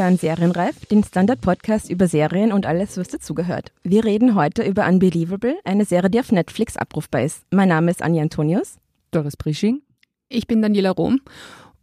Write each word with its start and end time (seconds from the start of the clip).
hören 0.00 0.16
Serienreif, 0.16 0.86
den 0.86 1.04
Standard-Podcast 1.04 1.90
über 1.90 2.08
Serien 2.08 2.52
und 2.52 2.64
alles, 2.64 2.96
was 2.96 3.08
dazugehört. 3.08 3.70
Wir 3.82 4.02
reden 4.02 4.34
heute 4.34 4.62
über 4.62 4.86
Unbelievable, 4.88 5.58
eine 5.64 5.84
Serie, 5.84 6.08
die 6.08 6.20
auf 6.20 6.32
Netflix 6.32 6.78
abrufbar 6.78 7.22
ist. 7.22 7.44
Mein 7.50 7.68
Name 7.68 7.90
ist 7.90 8.02
Anja 8.02 8.22
Antonius. 8.22 8.78
Doris 9.10 9.36
Prisching. 9.36 9.82
Ich 10.30 10.46
bin 10.46 10.62
Daniela 10.62 10.92
Rom 10.92 11.20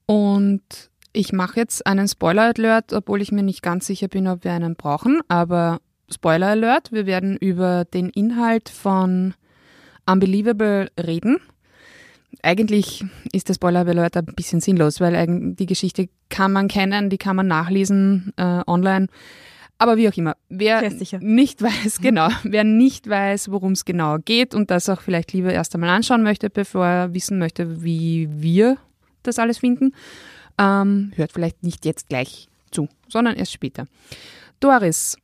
und 0.08 0.64
ich 1.14 1.32
mache 1.32 1.60
jetzt 1.60 1.86
einen 1.86 2.08
Spoiler-Alert, 2.08 2.92
obwohl 2.94 3.22
ich 3.22 3.32
mir 3.32 3.44
nicht 3.44 3.62
ganz 3.62 3.86
sicher 3.86 4.08
bin, 4.08 4.28
ob 4.28 4.44
wir 4.44 4.54
einen 4.54 4.76
brauchen. 4.76 5.20
Aber 5.28 5.80
Spoiler-Alert, 6.12 6.92
wir 6.92 7.06
werden 7.06 7.38
über 7.38 7.86
den 7.86 8.10
Inhalt 8.10 8.70
von 8.70 9.36
Unbelievable 10.10 10.90
reden. 11.00 11.38
Eigentlich 12.44 13.04
ist 13.32 13.50
der 13.50 13.56
Spoiler-Alert 13.56 14.18
ein 14.18 14.26
bisschen 14.26 14.62
sinnlos, 14.62 15.00
weil 15.00 15.56
die 15.56 15.66
Geschichte 15.66 16.10
kann 16.30 16.54
man 16.54 16.68
kennen, 16.68 17.10
die 17.10 17.18
kann 17.18 17.36
man 17.36 17.48
nachlesen 17.48 18.34
äh, 18.38 18.62
online. 18.68 19.08
Aber 19.80 19.98
wie 19.98 20.10
auch 20.10 20.18
immer, 20.18 20.36
wer 20.50 20.82
nicht 21.20 21.62
weiß, 21.62 22.00
genau, 22.02 22.30
wer 22.44 22.64
nicht 22.64 23.08
weiß, 23.08 23.52
worum 23.52 23.74
es 23.74 23.86
genau 23.86 24.18
geht 24.18 24.56
und 24.56 24.72
das 24.72 24.90
auch 24.90 25.02
vielleicht 25.02 25.34
lieber 25.34 25.54
erst 25.54 25.76
einmal 25.76 25.90
anschauen 25.90 26.24
möchte, 26.24 26.50
bevor 26.50 26.86
er 26.86 27.14
wissen 27.14 27.38
möchte, 27.38 27.84
wie 27.84 28.28
wir 28.32 28.78
das 29.24 29.40
alles 29.40 29.60
finden, 29.60 29.94
ähm, 30.58 31.12
hört 31.16 31.32
vielleicht 31.32 31.64
nicht 31.64 31.86
jetzt 31.86 32.10
gleich 32.10 32.48
zu, 32.72 32.88
sondern 33.08 33.36
erst 33.36 33.54
später. 33.54 33.88
Doris, 34.60 35.18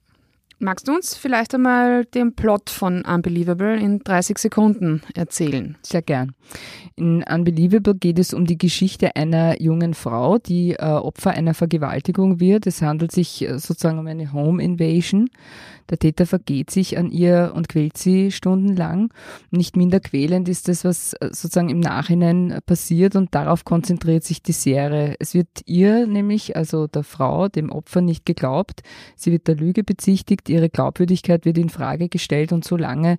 Magst 0.64 0.88
du 0.88 0.94
uns 0.94 1.14
vielleicht 1.14 1.54
einmal 1.54 2.06
den 2.06 2.36
Plot 2.36 2.70
von 2.70 3.04
Unbelievable 3.04 3.78
in 3.78 4.00
30 4.00 4.38
Sekunden 4.38 5.02
erzählen? 5.14 5.76
Sehr 5.84 6.02
gern. 6.02 6.36
In 6.96 7.22
Unbelievable 7.22 7.96
geht 7.96 8.18
es 8.18 8.34
um 8.34 8.46
die 8.46 8.58
Geschichte 8.58 9.18
einer 9.18 9.62
jungen 9.62 9.94
Frau, 9.94 10.38
die 10.38 10.72
äh, 10.72 10.86
Opfer 10.86 11.32
einer 11.32 11.54
Vergewaltigung 11.54 12.40
wird. 12.40 12.66
Es 12.66 12.82
handelt 12.82 13.12
sich 13.12 13.42
äh, 13.42 13.60
sozusagen 13.60 14.00
um 14.00 14.08
eine 14.08 14.32
Home 14.32 14.64
Invasion. 14.64 15.30
Der 15.90 16.00
Täter 16.00 16.26
vergeht 16.26 16.72
sich 16.72 16.98
an 16.98 17.12
ihr 17.12 17.52
und 17.56 17.68
quält 17.68 17.98
sie 17.98 18.32
stundenlang. 18.32 19.14
Nicht 19.52 19.76
minder 19.76 20.00
quälend 20.00 20.48
ist 20.48 20.70
das, 20.70 20.86
was 20.86 21.14
äh, 21.14 21.30
sozusagen 21.32 21.70
im 21.70 21.82
Nachhinein 21.82 22.60
passiert 22.66 23.18
und 23.18 23.36
darauf 23.36 23.66
konzentriert 23.66 24.24
sich 24.24 24.42
die 24.42 24.54
Serie. 24.54 25.16
Es 25.20 25.34
wird 25.34 25.50
ihr 25.66 26.08
nämlich, 26.08 26.56
also 26.56 26.88
der 26.88 27.04
Frau, 27.04 27.50
dem 27.50 27.70
Opfer 27.70 28.02
nicht 28.02 28.26
geglaubt. 28.26 28.82
Sie 29.18 29.32
wird 29.32 29.48
der 29.48 29.56
Lüge 29.56 29.84
bezichtigt 29.84 30.50
ihre 30.54 30.70
Glaubwürdigkeit 30.70 31.46
wird 31.46 31.58
in 31.58 31.70
Frage 31.70 32.10
gestellt 32.10 32.54
und 32.54 32.64
so 32.64 32.78
lange, 32.78 33.18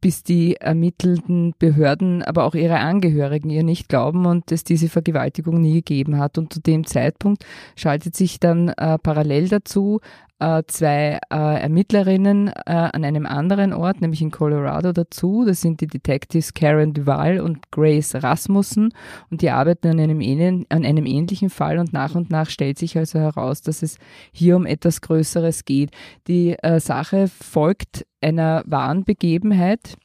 bis 0.00 0.22
die 0.22 0.56
ermittelnden 0.56 1.54
Behörden, 1.58 2.22
aber 2.22 2.44
auch 2.44 2.54
ihre 2.54 2.78
Angehörigen 2.78 3.50
ihr 3.50 3.62
nicht 3.62 3.88
glauben 3.88 4.26
und 4.26 4.50
es 4.50 4.64
diese 4.64 4.88
Vergewaltigung 4.88 5.60
nie 5.60 5.74
gegeben 5.74 6.18
hat. 6.18 6.36
Und 6.36 6.52
zu 6.52 6.60
dem 6.60 6.84
Zeitpunkt 6.86 7.44
schaltet 7.76 8.16
sich 8.16 8.40
dann 8.40 8.70
äh, 8.70 8.98
parallel 8.98 9.48
dazu 9.48 10.00
äh, 10.38 10.62
zwei 10.66 11.18
äh, 11.30 11.60
Ermittlerinnen 11.60 12.48
äh, 12.48 12.52
an 12.66 13.04
einem 13.04 13.26
anderen 13.26 13.72
Ort, 13.72 14.00
nämlich 14.00 14.22
in 14.22 14.30
Colorado, 14.30 14.92
dazu. 14.92 15.44
Das 15.46 15.60
sind 15.60 15.80
die 15.80 15.86
Detectives 15.86 16.54
Karen 16.54 16.94
Duval 16.94 17.40
und 17.40 17.70
Grace 17.70 18.14
Rasmussen 18.14 18.92
und 19.30 19.42
die 19.42 19.50
arbeiten 19.50 19.88
an 19.88 20.00
einem, 20.00 20.66
an 20.68 20.84
einem 20.84 21.06
ähnlichen 21.06 21.50
Fall 21.50 21.78
und 21.78 21.92
nach 21.92 22.14
und 22.14 22.30
nach 22.30 22.50
stellt 22.50 22.78
sich 22.78 22.96
also 22.96 23.18
heraus, 23.18 23.62
dass 23.62 23.82
es 23.82 23.98
hier 24.32 24.56
um 24.56 24.66
etwas 24.66 25.00
Größeres 25.00 25.64
geht. 25.64 25.90
Die 26.26 26.56
äh, 26.62 26.80
Sache 26.80 27.28
folgt 27.28 28.06
einer 28.20 28.62
wahren 28.66 29.04
Begebenheit. 29.04 29.96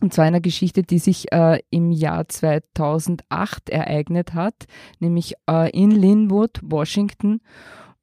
Und 0.00 0.12
zwar 0.12 0.26
einer 0.26 0.42
Geschichte, 0.42 0.82
die 0.82 0.98
sich 0.98 1.32
äh, 1.32 1.60
im 1.70 1.90
Jahr 1.90 2.28
2008 2.28 3.70
ereignet 3.70 4.34
hat, 4.34 4.66
nämlich 4.98 5.34
äh, 5.48 5.70
in 5.70 5.90
Linwood, 5.90 6.60
Washington 6.62 7.40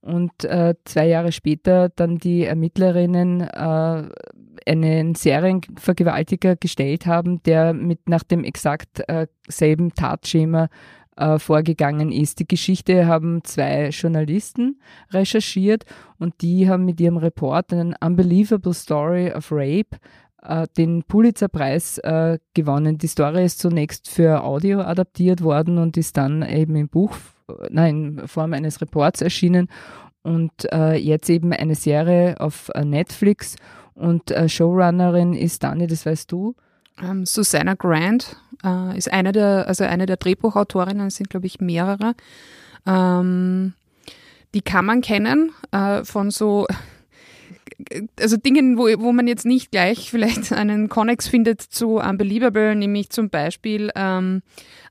und 0.04 0.44
äh, 0.44 0.76
zwei 0.84 1.08
Jahre 1.08 1.32
später 1.32 1.90
dann 1.90 2.18
die 2.18 2.44
Ermittlerinnen 2.44 3.42
äh, 3.42 4.10
einen 4.66 5.16
Serienvergewaltiger 5.16 6.56
gestellt 6.58 7.06
haben, 7.06 7.42
der 7.44 7.74
mit 7.74 8.10
nach 8.10 8.24
dem 8.24 8.44
exakt 8.44 9.02
äh, 9.08 9.28
selben 9.48 9.94
Tatschema 9.94 10.68
äh, 11.16 11.40
vorgegangen 11.40 12.12
ist. 12.12 12.40
Die 12.40 12.48
Geschichte 12.48 13.08
haben 13.08 13.44
zwei 13.46 13.90
Journalisten 13.90 14.80
recherchiert 15.12 15.86
und 16.20 16.42
die 16.42 16.70
haben 16.70 16.86
mit 16.86 17.00
ihrem 17.00 17.18
Report 17.18 17.72
einen 17.72 17.96
Unbelievable 18.04 18.74
Story 18.74 19.32
of 19.32 19.52
Rape 19.52 19.98
äh, 20.42 20.68
den 20.78 21.04
Pulitzerpreis 21.04 21.98
äh, 22.00 22.40
gewonnen. 22.54 22.98
Die 22.98 23.08
Story 23.08 23.46
ist 23.46 23.60
zunächst 23.60 24.10
für 24.10 24.44
Audio 24.44 24.82
adaptiert 24.82 25.42
worden 25.42 25.78
und 25.78 25.96
ist 25.96 26.18
dann 26.18 26.44
eben 26.44 26.76
im 26.76 26.90
Buch 26.90 27.16
nein, 27.70 28.20
in 28.20 28.28
Form 28.28 28.54
eines 28.54 28.82
Reports 28.82 29.22
erschienen 29.22 29.70
und 30.24 30.52
äh, 30.72 30.96
jetzt 30.96 31.30
eben 31.30 31.54
eine 31.54 31.76
Serie 31.76 32.40
auf 32.40 32.70
äh, 32.74 32.86
Netflix 32.86 33.56
und 33.94 34.32
äh, 34.32 34.50
Showrunnerin 34.50 35.34
ist 35.34 35.64
Dani, 35.64 35.88
das 35.88 36.06
weißt 36.06 36.32
du? 36.32 36.56
Ähm, 37.02 37.26
Susanna 37.26 37.74
Grant 37.76 38.38
äh, 38.64 38.98
ist 38.98 39.12
eine 39.12 39.32
der, 39.32 39.68
also 39.68 39.84
eine 39.84 40.06
der 40.06 40.18
Drehbuchautorinnen, 40.18 41.08
es 41.08 41.16
sind 41.16 41.30
glaube 41.30 41.48
ich 41.48 41.60
mehrere. 41.60 42.16
Ähm, 42.86 43.74
die 44.54 44.62
kann 44.62 44.86
man 44.86 45.02
kennen 45.02 45.52
äh, 45.72 46.04
von 46.04 46.32
so 46.32 46.68
also 48.20 48.38
Dingen, 48.38 48.78
wo, 48.78 48.84
wo 49.00 49.12
man 49.12 49.28
jetzt 49.28 49.46
nicht 49.46 49.72
gleich 49.72 50.10
vielleicht 50.12 50.52
einen 50.54 50.90
Connex 50.90 51.28
findet 51.28 51.62
zu 51.62 51.98
Unbelievable, 51.98 52.76
nämlich 52.76 53.10
zum 53.10 53.30
Beispiel 53.30 53.92
ähm, 53.96 54.42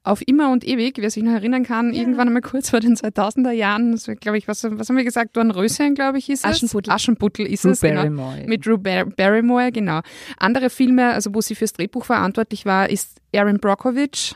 auf 0.04 0.20
immer 0.26 0.50
und 0.50 0.66
ewig, 0.66 0.96
wer 0.98 1.10
sich 1.10 1.22
noch 1.22 1.32
erinnern 1.32 1.64
kann, 1.64 1.92
ja. 1.92 2.00
irgendwann 2.00 2.28
einmal 2.28 2.42
kurz 2.42 2.70
vor 2.70 2.80
den 2.80 2.96
2000er 2.96 3.52
Jahren, 3.52 3.98
glaube 4.20 4.38
ich, 4.38 4.48
was, 4.48 4.64
was 4.64 4.88
haben 4.88 4.96
wir 4.96 5.04
gesagt, 5.04 5.36
Dornröschen, 5.36 5.94
glaube 5.94 6.18
ich, 6.18 6.28
ist 6.28 6.44
Aschenputtel. 6.44 6.90
es. 6.90 6.94
Aschenputtel 6.94 7.46
ist 7.46 7.64
Drew 7.64 7.70
es, 7.70 7.80
genau. 7.80 8.02
Barrymore. 8.02 8.44
Mit 8.46 8.66
Drew 8.66 8.78
Bar 8.78 9.06
Barrymore, 9.06 9.70
genau. 9.70 10.00
Andere 10.38 10.70
Filme, 10.70 11.12
also 11.12 11.34
wo 11.34 11.40
sie 11.40 11.54
fürs 11.54 11.72
Drehbuch 11.72 12.04
verantwortlich 12.04 12.66
war, 12.66 12.90
ist 12.90 13.20
Aaron 13.34 13.58
Brockovich, 13.58 14.34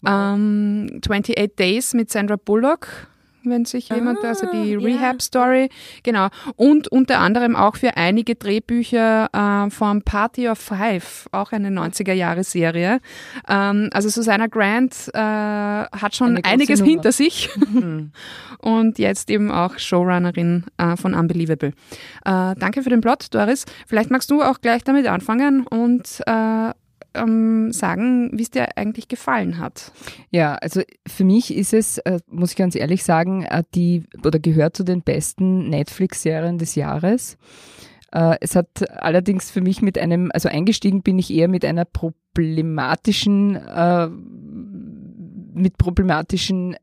wow. 0.00 0.34
ähm, 0.34 1.00
28 1.02 1.56
Days 1.58 1.94
mit 1.94 2.10
Sandra 2.10 2.36
Bullock, 2.36 3.09
wenn 3.44 3.64
sich 3.64 3.90
ah, 3.90 3.96
jemand, 3.96 4.24
also 4.24 4.46
die 4.52 4.74
Rehab-Story, 4.74 5.68
genau. 6.02 6.28
Und 6.56 6.88
unter 6.88 7.18
anderem 7.18 7.56
auch 7.56 7.76
für 7.76 7.96
einige 7.96 8.34
Drehbücher 8.34 9.28
äh, 9.32 9.70
von 9.70 10.02
Party 10.02 10.48
of 10.48 10.58
Five, 10.58 11.28
auch 11.32 11.52
eine 11.52 11.68
90er-Jahre-Serie. 11.68 13.00
Ähm, 13.48 13.90
also 13.92 14.08
Susanna 14.08 14.46
Grant 14.46 15.10
äh, 15.12 15.18
hat 15.18 16.14
schon 16.14 16.42
einiges 16.44 16.80
Nummer. 16.80 16.90
hinter 16.90 17.12
sich 17.12 17.50
mhm. 17.56 18.12
und 18.58 18.98
jetzt 18.98 19.30
eben 19.30 19.50
auch 19.50 19.78
Showrunnerin 19.78 20.64
äh, 20.78 20.96
von 20.96 21.14
Unbelievable. 21.14 21.72
Äh, 22.24 22.54
danke 22.56 22.82
für 22.82 22.90
den 22.90 23.00
Plot, 23.00 23.26
Doris. 23.30 23.64
Vielleicht 23.86 24.10
magst 24.10 24.30
du 24.30 24.42
auch 24.42 24.60
gleich 24.60 24.84
damit 24.84 25.06
anfangen 25.06 25.66
und 25.66 26.20
äh, 26.26 26.70
ähm, 27.14 27.72
sagen, 27.72 28.30
wie 28.32 28.42
es 28.42 28.50
dir 28.50 28.76
eigentlich 28.76 29.08
gefallen 29.08 29.58
hat. 29.58 29.92
Ja, 30.30 30.54
also 30.56 30.82
für 31.06 31.24
mich 31.24 31.54
ist 31.54 31.72
es, 31.72 31.98
äh, 31.98 32.20
muss 32.26 32.50
ich 32.52 32.56
ganz 32.56 32.74
ehrlich 32.74 33.04
sagen, 33.04 33.44
äh, 33.44 33.64
die 33.74 34.04
oder 34.24 34.38
gehört 34.38 34.76
zu 34.76 34.84
den 34.84 35.02
besten 35.02 35.68
Netflix-Serien 35.68 36.58
des 36.58 36.74
Jahres. 36.74 37.38
Äh, 38.12 38.36
es 38.40 38.56
hat 38.56 38.88
allerdings 39.02 39.50
für 39.50 39.60
mich 39.60 39.82
mit 39.82 39.98
einem, 39.98 40.30
also 40.32 40.48
eingestiegen 40.48 41.02
bin 41.02 41.18
ich 41.18 41.32
eher 41.32 41.48
mit 41.48 41.64
einer 41.64 41.84
problematischen, 41.84 43.56
äh, 43.56 44.08
mit 44.08 45.78
problematischen 45.78 46.76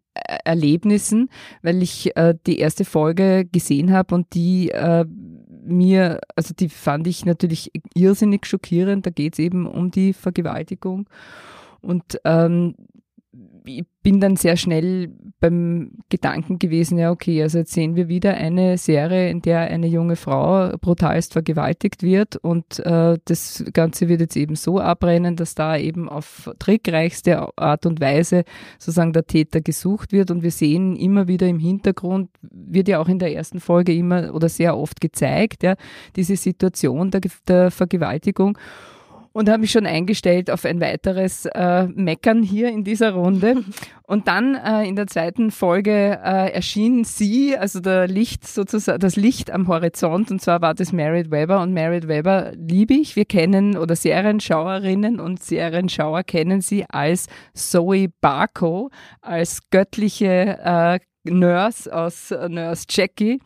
Erlebnissen, 0.44 1.30
weil 1.62 1.82
ich 1.84 2.16
äh, 2.16 2.36
die 2.46 2.60
erste 2.60 2.86
Folge 2.86 3.46
gesehen 3.46 3.92
habe 3.92 4.16
und 4.16 4.34
die 4.34 4.72
äh, 4.72 5.06
mir, 5.68 6.22
also 6.36 6.54
die 6.54 6.70
fand 6.70 7.08
ich 7.08 7.26
natürlich 7.26 7.72
irrsinnig 7.94 8.46
schockierend. 8.46 9.06
Da 9.06 9.10
geht 9.10 9.34
es 9.34 9.40
eben 9.40 9.66
um 9.66 9.92
die 9.92 10.14
Vergewaltigung. 10.14 11.08
Und 11.82 12.20
ähm, 12.26 12.76
ich 13.68 13.86
bin 14.02 14.20
dann 14.20 14.36
sehr 14.36 14.58
schnell 14.58 15.12
beim 15.40 16.00
Gedanken 16.10 16.60
gewesen, 16.60 16.98
ja, 16.98 17.12
okay, 17.12 17.42
also 17.44 17.60
jetzt 17.60 17.74
sehen 17.74 17.96
wir 17.96 18.08
wieder 18.08 18.36
eine 18.36 18.78
Serie, 18.78 19.30
in 19.30 19.42
der 19.42 19.60
eine 19.62 19.88
junge 19.88 20.16
Frau 20.16 20.76
brutalst 20.78 21.34
vergewaltigt 21.34 22.04
wird 22.04 22.38
und 22.38 22.80
äh, 22.80 23.18
das 23.26 23.64
Ganze 23.74 24.08
wird 24.08 24.22
jetzt 24.22 24.38
eben 24.38 24.56
so 24.56 24.80
abrennen, 24.80 25.36
dass 25.36 25.56
da 25.56 25.78
eben 25.78 26.10
auf 26.10 26.50
trickreichste 26.60 27.58
Art 27.58 27.86
und 27.86 28.00
Weise 28.00 28.44
sozusagen 28.80 29.14
der 29.14 29.26
Täter 29.26 29.62
gesucht 29.62 30.12
wird 30.12 30.32
und 30.32 30.42
wir 30.42 30.52
sehen 30.52 30.96
immer 30.96 31.28
wieder 31.28 31.48
im 31.48 31.60
Hintergrund, 31.60 32.30
wird 32.42 32.88
ja 32.88 33.00
auch 33.00 33.10
in 33.10 33.20
der 33.20 33.34
ersten 33.34 33.60
Folge 33.60 33.94
immer 33.94 34.34
oder 34.34 34.50
sehr 34.50 34.78
oft 34.78 35.02
gezeigt, 35.02 35.64
ja, 35.64 35.76
diese 36.16 36.36
Situation 36.36 37.12
der, 37.12 37.22
der 37.48 37.72
Vergewaltigung 37.72 38.58
und 39.38 39.50
habe 39.50 39.60
mich 39.60 39.72
schon 39.72 39.86
eingestellt 39.86 40.50
auf 40.50 40.66
ein 40.66 40.82
weiteres 40.82 41.46
äh, 41.46 41.84
Meckern 41.94 42.42
hier 42.42 42.70
in 42.70 42.84
dieser 42.84 43.12
Runde. 43.12 43.64
Und 44.08 44.28
dann 44.28 44.56
äh, 44.56 44.88
in 44.88 44.96
der 44.96 45.06
zweiten 45.06 45.52
Folge 45.52 45.92
äh, 46.24 46.54
erschien 46.54 47.04
sie, 47.04 47.56
also 47.56 47.80
der 47.82 48.08
Licht 48.08 48.48
sozusagen, 48.48 49.00
das 49.00 49.16
Licht 49.16 49.52
am 49.52 49.68
Horizont, 49.68 50.32
und 50.32 50.42
zwar 50.42 50.62
war 50.62 50.74
das 50.74 50.94
Merit 50.94 51.30
Weber. 51.30 51.62
Und 51.62 51.74
Merit 51.74 52.08
Weber 52.08 52.54
liebe 52.56 52.96
ich. 52.96 53.16
Wir 53.18 53.26
kennen 53.26 53.78
oder 53.78 53.96
Serienschauerinnen 53.96 55.20
und 55.20 55.44
Serienschauer 55.44 56.24
kennen 56.24 56.62
sie 56.62 56.86
als 56.90 57.28
Zoe 57.54 58.08
Barco, 58.22 58.90
als 59.22 59.70
göttliche 59.70 60.58
äh, 60.64 61.00
Nurse 61.30 61.94
aus 61.94 62.32
Nurse 62.32 62.86
Jackie 62.90 63.40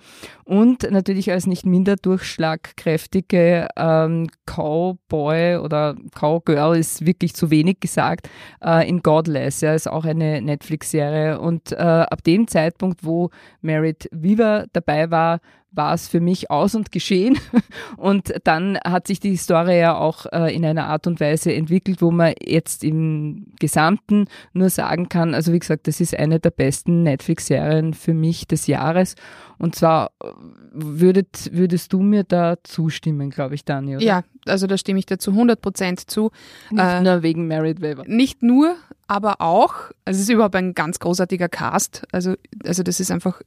und 0.43 0.89
natürlich 0.91 1.31
als 1.31 1.47
nicht 1.47 1.65
minder 1.65 1.95
durchschlagkräftige 1.95 3.67
ähm, 3.77 4.27
Cowboy 4.45 5.57
oder 5.57 5.95
Cowgirl 6.13 6.77
ist 6.77 7.05
wirklich 7.05 7.33
zu 7.33 7.49
wenig 7.51 7.79
gesagt, 7.79 8.29
äh, 8.63 8.87
in 8.87 9.01
Godless, 9.01 9.61
ja, 9.61 9.73
ist 9.73 9.87
auch 9.87 10.05
eine 10.05 10.41
Netflix-Serie. 10.41 11.39
Und 11.39 11.71
äh, 11.71 11.75
ab 11.77 12.23
dem 12.23 12.47
Zeitpunkt, 12.47 13.05
wo 13.05 13.29
Merit 13.61 14.09
Weaver 14.11 14.65
dabei 14.73 15.09
war, 15.11 15.39
war 15.71 15.93
es 15.93 16.07
für 16.07 16.19
mich 16.19 16.51
aus 16.51 16.75
und 16.75 16.91
geschehen. 16.91 17.37
Und 17.97 18.33
dann 18.43 18.77
hat 18.83 19.07
sich 19.07 19.19
die 19.19 19.37
Story 19.37 19.79
ja 19.79 19.95
auch 19.95 20.25
äh, 20.31 20.53
in 20.53 20.65
einer 20.65 20.87
Art 20.87 21.07
und 21.07 21.19
Weise 21.19 21.53
entwickelt, 21.53 22.01
wo 22.01 22.11
man 22.11 22.33
jetzt 22.43 22.83
im 22.83 23.47
Gesamten 23.59 24.27
nur 24.53 24.69
sagen 24.69 25.07
kann, 25.07 25.33
also 25.33 25.53
wie 25.53 25.59
gesagt, 25.59 25.87
das 25.87 26.01
ist 26.01 26.17
eine 26.17 26.39
der 26.39 26.51
besten 26.51 27.03
Netflix-Serien 27.03 27.93
für 27.93 28.13
mich 28.13 28.47
des 28.47 28.67
Jahres. 28.67 29.15
Und 29.57 29.75
zwar 29.75 30.11
äh, 30.21 30.27
würdet, 30.73 31.49
würdest 31.53 31.93
du 31.93 32.01
mir 32.01 32.23
da 32.23 32.55
zustimmen, 32.63 33.29
glaube 33.29 33.55
ich, 33.55 33.63
Dani, 33.63 33.95
oder? 33.95 34.03
Ja, 34.03 34.23
also 34.45 34.67
da 34.67 34.77
stimme 34.77 34.99
ich 34.99 35.05
dir 35.05 35.19
zu 35.19 35.31
100 35.31 35.61
Prozent 35.61 36.09
zu. 36.09 36.31
Nicht 36.69 36.83
äh, 36.83 37.01
nur 37.01 37.23
wegen 37.23 37.47
Married 37.47 37.81
Weber. 37.81 38.03
Nicht 38.07 38.43
nur, 38.43 38.75
aber 39.07 39.39
auch, 39.39 39.75
also 40.03 40.17
es 40.17 40.21
ist 40.21 40.29
überhaupt 40.29 40.55
ein 40.55 40.73
ganz 40.73 40.99
großartiger 40.99 41.47
Cast. 41.47 42.03
Also, 42.11 42.35
also 42.65 42.83
das 42.83 42.99
ist 42.99 43.11
einfach 43.11 43.41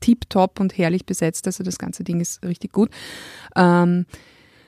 tiptop 0.00 0.60
und 0.60 0.76
herrlich 0.76 1.06
besetzt. 1.06 1.46
Also 1.46 1.64
das 1.64 1.78
ganze 1.78 2.04
Ding 2.04 2.20
ist 2.20 2.44
richtig 2.44 2.72
gut. 2.72 2.90
Ähm, 3.56 4.06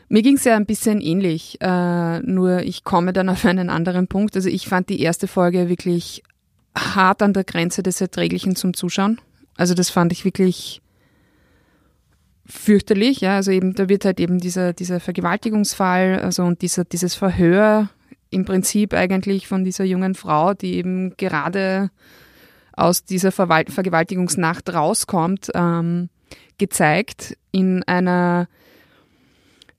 mir 0.09 0.23
ging 0.23 0.37
es 0.37 0.44
ja 0.44 0.56
ein 0.56 0.67
bisschen 0.67 1.00
ähnlich, 1.00 1.59
äh, 1.61 2.21
nur 2.21 2.62
ich 2.62 2.85
komme 2.85 3.12
dann 3.12 3.29
auf 3.31 3.44
einen 3.44 3.71
anderen 3.71 4.09
Punkt. 4.09 4.37
Also 4.37 4.49
ich 4.49 4.69
fand 4.69 4.88
die 4.88 5.00
erste 5.00 5.29
Folge 5.29 5.69
wirklich 5.69 6.23
hart 6.77 7.23
an 7.23 7.32
der 7.32 7.44
Grenze 7.44 7.82
des 7.82 8.00
Erträglichen 8.00 8.56
zum 8.56 8.75
Zuschauen. 8.75 9.21
Also 9.56 9.75
das 9.75 9.91
fand 9.91 10.12
ich 10.12 10.25
wirklich 10.25 10.82
fürchterlich. 12.47 13.21
Ja, 13.21 13.37
also 13.37 13.50
eben 13.50 13.75
da 13.75 13.88
wird 13.88 14.05
halt 14.05 14.21
eben 14.21 14.38
dieser 14.38 14.73
dieser 14.73 15.00
Vergewaltigungsfall, 15.00 16.21
also 16.21 16.43
und 16.43 16.62
dieser 16.62 16.85
dieses 16.85 17.15
Verhör 17.15 17.88
im 18.31 18.44
Prinzip 18.44 18.94
eigentlich 18.94 19.47
von 19.47 19.65
dieser 19.65 19.85
jungen 19.85 20.15
Frau, 20.15 20.55
die 20.55 20.75
eben 20.75 21.17
gerade 21.17 21.91
aus 22.81 23.05
dieser 23.05 23.32
Verwal 23.32 23.65
Vergewaltigungsnacht 23.69 24.73
rauskommt, 24.73 25.50
ähm, 25.55 26.09
gezeigt 26.59 27.37
in 27.53 27.82
einer 27.85 28.49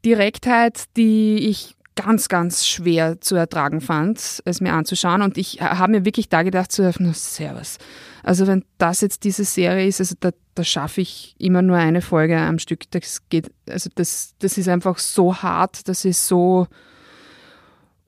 Direktheit, 0.06 0.86
die 0.98 1.50
ich 1.50 1.76
ganz, 1.96 2.30
ganz 2.30 2.66
schwer 2.66 3.20
zu 3.22 3.36
ertragen 3.36 3.82
fand, 3.82 4.42
es 4.46 4.62
mir 4.62 4.74
anzuschauen. 4.74 5.22
Und 5.22 5.38
ich 5.38 5.62
habe 5.62 5.92
mir 5.92 6.06
wirklich 6.06 6.30
da 6.30 6.44
gedacht, 6.44 6.72
so, 6.72 6.90
na, 7.00 7.14
servus. 7.14 7.78
Also 8.24 8.48
wenn 8.48 8.64
das 8.78 9.02
jetzt 9.02 9.24
diese 9.24 9.44
Serie 9.44 9.88
ist, 9.88 10.00
also 10.00 10.16
da, 10.20 10.32
da 10.56 10.64
schaffe 10.64 11.02
ich 11.02 11.36
immer 11.38 11.62
nur 11.62 11.78
eine 11.78 12.02
Folge 12.02 12.38
am 12.38 12.60
Stück. 12.60 12.90
Das 12.92 13.28
geht, 13.30 13.52
also 13.70 13.90
das, 13.94 14.34
das 14.40 14.58
ist 14.58 14.70
einfach 14.70 14.98
so 14.98 15.36
hart, 15.36 15.88
das 15.88 16.06
ist 16.06 16.28
so 16.28 16.68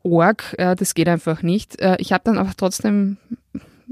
ja, 0.06 0.76
das 0.76 0.96
geht 0.96 1.08
einfach 1.08 1.42
nicht. 1.44 1.80
Äh, 1.80 1.96
ich 2.00 2.12
habe 2.12 2.24
dann 2.26 2.38
aber 2.38 2.52
trotzdem 2.58 3.18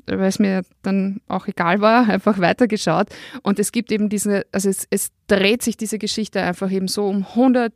weil 0.05 0.23
es 0.23 0.39
mir 0.39 0.63
dann 0.81 1.21
auch 1.27 1.47
egal 1.47 1.81
war, 1.81 2.09
einfach 2.09 2.39
weitergeschaut. 2.39 3.07
Und 3.43 3.59
es 3.59 3.71
gibt 3.71 3.91
eben 3.91 4.09
diese, 4.09 4.45
also 4.51 4.69
es, 4.69 4.87
es 4.89 5.11
dreht 5.27 5.61
sich 5.63 5.77
diese 5.77 5.99
Geschichte 5.99 6.41
einfach 6.41 6.71
eben 6.71 6.87
so 6.87 7.07
um 7.07 7.25
100, 7.25 7.73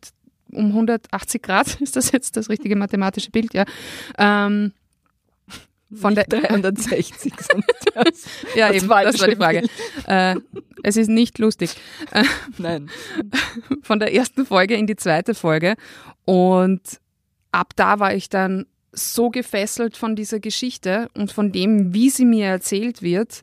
um 0.51 0.67
180 0.67 1.41
Grad, 1.41 1.75
ist 1.81 1.95
das 1.95 2.12
jetzt 2.12 2.38
das 2.38 2.50
richtige 2.50 2.75
mathematische 2.75 3.31
Bild, 3.31 3.53
ja. 3.53 3.65
Ähm, 4.17 4.73
von 5.94 6.13
nicht 6.13 6.31
der 6.31 6.41
360. 6.41 7.31
das, 7.94 8.25
ja, 8.56 8.67
das 8.67 8.77
eben, 8.77 8.89
das 8.89 9.21
war 9.21 9.27
die 9.27 9.35
Frage. 9.35 9.63
Äh, 10.07 10.35
es 10.83 10.97
ist 10.97 11.09
nicht 11.09 11.38
lustig. 11.38 11.75
Nein. 12.57 12.89
Von 13.83 14.00
der 14.00 14.13
ersten 14.13 14.45
Folge 14.45 14.75
in 14.75 14.88
die 14.88 14.95
zweite 14.95 15.35
Folge. 15.35 15.75
Und 16.25 16.81
ab 17.51 17.73
da 17.75 18.00
war 18.00 18.13
ich 18.13 18.29
dann 18.29 18.65
so 18.95 19.30
gefesselt 19.30 19.97
von 19.97 20.15
dieser 20.15 20.39
Geschichte 20.39 21.09
und 21.13 21.31
von 21.31 21.51
dem, 21.51 21.94
wie 21.94 22.09
sie 22.09 22.25
mir 22.25 22.47
erzählt 22.47 23.01
wird. 23.01 23.42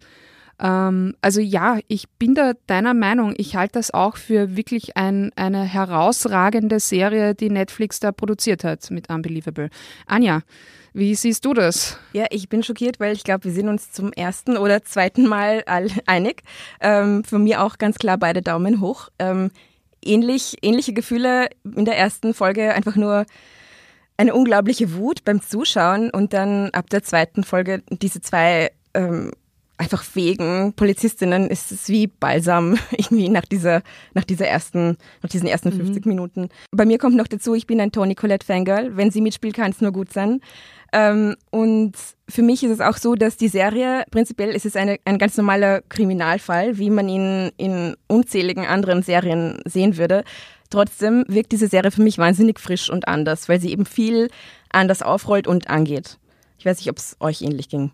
Ähm, 0.60 1.14
also 1.20 1.40
ja, 1.40 1.78
ich 1.88 2.08
bin 2.10 2.34
da 2.34 2.52
deiner 2.66 2.94
Meinung. 2.94 3.34
Ich 3.36 3.56
halte 3.56 3.74
das 3.74 3.92
auch 3.92 4.16
für 4.16 4.56
wirklich 4.56 4.96
ein, 4.96 5.32
eine 5.36 5.64
herausragende 5.64 6.80
Serie, 6.80 7.34
die 7.34 7.50
Netflix 7.50 8.00
da 8.00 8.12
produziert 8.12 8.64
hat 8.64 8.90
mit 8.90 9.10
Unbelievable. 9.10 9.70
Anja, 10.06 10.42
wie 10.94 11.14
siehst 11.14 11.44
du 11.44 11.54
das? 11.54 11.98
Ja, 12.12 12.26
ich 12.30 12.48
bin 12.48 12.62
schockiert, 12.62 13.00
weil 13.00 13.14
ich 13.14 13.24
glaube, 13.24 13.44
wir 13.44 13.52
sind 13.52 13.68
uns 13.68 13.92
zum 13.92 14.12
ersten 14.12 14.56
oder 14.56 14.84
zweiten 14.84 15.26
Mal 15.26 15.64
einig. 16.06 16.42
Ähm, 16.80 17.24
für 17.24 17.38
mir 17.38 17.62
auch 17.62 17.78
ganz 17.78 17.98
klar 17.98 18.18
beide 18.18 18.42
Daumen 18.42 18.80
hoch. 18.80 19.08
Ähm, 19.18 19.50
ähnlich, 20.04 20.56
ähnliche 20.62 20.92
Gefühle 20.92 21.48
in 21.64 21.84
der 21.84 21.96
ersten 21.96 22.34
Folge, 22.34 22.74
einfach 22.74 22.96
nur 22.96 23.24
eine 24.22 24.34
unglaubliche 24.34 24.94
Wut 24.94 25.24
beim 25.24 25.42
Zuschauen 25.42 26.08
und 26.10 26.32
dann 26.32 26.70
ab 26.70 26.88
der 26.90 27.02
zweiten 27.02 27.42
Folge 27.42 27.82
diese 27.90 28.20
zwei 28.20 28.70
ähm, 28.94 29.32
einfach 29.78 30.04
fähigen 30.04 30.74
Polizistinnen 30.74 31.50
ist 31.50 31.72
es 31.72 31.88
wie 31.88 32.06
Balsam 32.06 32.78
irgendwie 32.92 33.28
nach 33.28 33.44
dieser 33.44 33.82
nach 34.14 34.22
dieser 34.22 34.46
ersten 34.46 34.96
nach 35.22 35.30
diesen 35.30 35.48
ersten 35.48 35.70
mhm. 35.70 35.86
50 35.86 36.06
Minuten. 36.06 36.50
Bei 36.70 36.86
mir 36.86 36.98
kommt 36.98 37.16
noch 37.16 37.26
dazu, 37.26 37.54
ich 37.54 37.66
bin 37.66 37.80
ein 37.80 37.90
Toni 37.90 38.14
Collette 38.14 38.46
Fangirl. 38.46 38.96
Wenn 38.96 39.10
sie 39.10 39.20
mitspielt, 39.20 39.56
kann 39.56 39.72
es 39.72 39.80
nur 39.80 39.90
gut 39.90 40.12
sein. 40.12 40.40
Ähm, 40.92 41.34
und 41.50 41.94
für 42.28 42.42
mich 42.42 42.62
ist 42.62 42.70
es 42.70 42.80
auch 42.80 42.98
so, 42.98 43.16
dass 43.16 43.36
die 43.36 43.48
Serie 43.48 44.04
prinzipiell 44.12 44.50
ist 44.50 44.66
es 44.66 44.76
eine, 44.76 44.98
ein 45.04 45.18
ganz 45.18 45.36
normaler 45.36 45.80
Kriminalfall, 45.88 46.78
wie 46.78 46.90
man 46.90 47.08
ihn 47.08 47.50
in 47.56 47.96
unzähligen 48.06 48.66
anderen 48.66 49.02
Serien 49.02 49.58
sehen 49.64 49.96
würde. 49.96 50.22
Trotzdem 50.72 51.24
wirkt 51.28 51.52
diese 51.52 51.68
Serie 51.68 51.90
für 51.90 52.02
mich 52.02 52.16
wahnsinnig 52.16 52.58
frisch 52.58 52.88
und 52.88 53.06
anders, 53.06 53.46
weil 53.50 53.60
sie 53.60 53.70
eben 53.70 53.84
viel 53.84 54.28
anders 54.70 55.02
aufrollt 55.02 55.46
und 55.46 55.68
angeht. 55.68 56.18
Ich 56.56 56.64
weiß 56.64 56.78
nicht, 56.78 56.88
ob 56.88 56.96
es 56.96 57.14
euch 57.20 57.42
ähnlich 57.42 57.68
ging. 57.68 57.92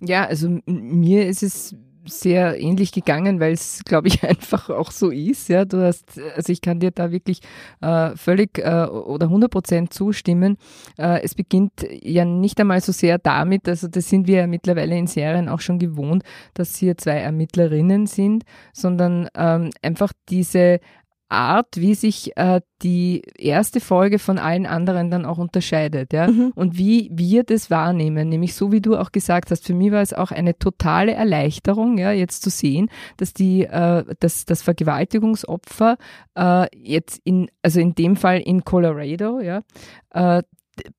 Ja, 0.00 0.24
also 0.24 0.60
mir 0.66 1.26
ist 1.26 1.42
es 1.42 1.74
sehr 2.08 2.60
ähnlich 2.60 2.92
gegangen, 2.92 3.40
weil 3.40 3.52
es, 3.52 3.82
glaube 3.84 4.08
ich, 4.08 4.22
einfach 4.28 4.70
auch 4.70 4.90
so 4.90 5.10
ist. 5.10 5.48
Ja, 5.48 5.64
du 5.64 5.82
hast, 5.82 6.20
also 6.36 6.52
ich 6.52 6.60
kann 6.60 6.80
dir 6.80 6.90
da 6.90 7.10
wirklich 7.10 7.40
äh, 7.80 8.16
völlig 8.16 8.58
äh, 8.58 8.86
oder 8.86 9.26
100 9.26 9.50
Prozent 9.50 9.92
zustimmen. 9.92 10.56
Äh, 10.96 11.22
es 11.22 11.34
beginnt 11.34 11.72
ja 12.02 12.24
nicht 12.24 12.60
einmal 12.60 12.80
so 12.80 12.92
sehr 12.92 13.18
damit, 13.18 13.68
also 13.68 13.88
das 13.88 14.08
sind 14.08 14.26
wir 14.26 14.36
ja 14.36 14.46
mittlerweile 14.46 14.96
in 14.96 15.06
Serien 15.06 15.48
auch 15.48 15.60
schon 15.60 15.78
gewohnt, 15.78 16.22
dass 16.54 16.76
hier 16.76 16.96
zwei 16.96 17.18
Ermittlerinnen 17.18 18.06
sind, 18.06 18.44
sondern 18.72 19.28
ähm, 19.34 19.70
einfach 19.82 20.12
diese 20.28 20.80
Art, 21.28 21.76
wie 21.76 21.94
sich 21.94 22.36
äh, 22.36 22.60
die 22.82 23.22
erste 23.36 23.80
Folge 23.80 24.18
von 24.18 24.38
allen 24.38 24.66
anderen 24.66 25.10
dann 25.10 25.26
auch 25.26 25.38
unterscheidet, 25.38 26.12
ja. 26.12 26.28
Mhm. 26.28 26.52
Und 26.54 26.78
wie 26.78 27.10
wir 27.12 27.44
das 27.44 27.70
wahrnehmen, 27.70 28.28
nämlich 28.28 28.54
so 28.54 28.72
wie 28.72 28.80
du 28.80 28.96
auch 28.96 29.12
gesagt 29.12 29.50
hast, 29.50 29.66
für 29.66 29.74
mich 29.74 29.92
war 29.92 30.00
es 30.00 30.14
auch 30.14 30.30
eine 30.30 30.58
totale 30.58 31.12
Erleichterung, 31.12 31.98
ja, 31.98 32.12
jetzt 32.12 32.42
zu 32.42 32.50
sehen, 32.50 32.90
dass 33.18 33.34
die, 33.34 33.64
äh, 33.64 34.04
dass 34.20 34.46
das 34.46 34.62
Vergewaltigungsopfer 34.62 35.98
äh, 36.34 36.66
jetzt 36.74 37.20
in, 37.24 37.50
also 37.62 37.80
in 37.80 37.94
dem 37.94 38.16
Fall 38.16 38.40
in 38.40 38.64
Colorado, 38.64 39.40
ja, 39.40 39.62
äh, 40.10 40.42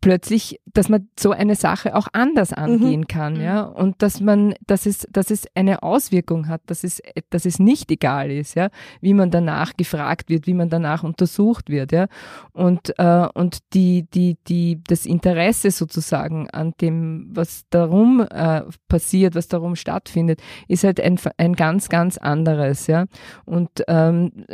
plötzlich, 0.01 0.59
dass 0.65 0.89
man 0.89 1.07
so 1.17 1.31
eine 1.31 1.55
Sache 1.55 1.95
auch 1.95 2.07
anders 2.13 2.53
angehen 2.53 3.01
mhm. 3.01 3.07
kann, 3.07 3.33
mhm. 3.35 3.41
ja, 3.41 3.61
und 3.63 4.01
dass 4.01 4.21
man, 4.21 4.53
dass 4.65 4.85
es, 4.85 5.07
dass 5.11 5.31
es 5.31 5.45
eine 5.55 5.83
Auswirkung 5.83 6.47
hat, 6.47 6.61
dass 6.67 6.83
es, 6.83 7.01
dass 7.29 7.45
es 7.45 7.59
nicht 7.59 7.91
egal 7.91 8.31
ist, 8.31 8.55
ja, 8.55 8.69
wie 9.01 9.13
man 9.13 9.31
danach 9.31 9.75
gefragt 9.77 10.29
wird, 10.29 10.47
wie 10.47 10.53
man 10.53 10.69
danach 10.69 11.03
untersucht 11.03 11.69
wird, 11.69 11.91
ja, 11.91 12.07
und 12.53 12.97
äh, 12.97 13.27
und 13.33 13.59
die 13.73 14.07
die 14.13 14.37
die 14.47 14.81
das 14.87 15.05
Interesse 15.05 15.71
sozusagen 15.71 16.49
an 16.49 16.73
dem, 16.81 17.29
was 17.31 17.63
darum 17.69 18.21
äh, 18.29 18.61
passiert, 18.87 19.35
was 19.35 19.47
darum 19.47 19.75
stattfindet, 19.75 20.41
ist 20.67 20.83
halt 20.83 20.99
ein, 20.99 21.19
ein 21.37 21.53
ganz 21.53 21.89
ganz 21.89 22.17
anderes, 22.17 22.87
ja, 22.87 23.05
und 23.45 23.69
ähm, 23.87 24.45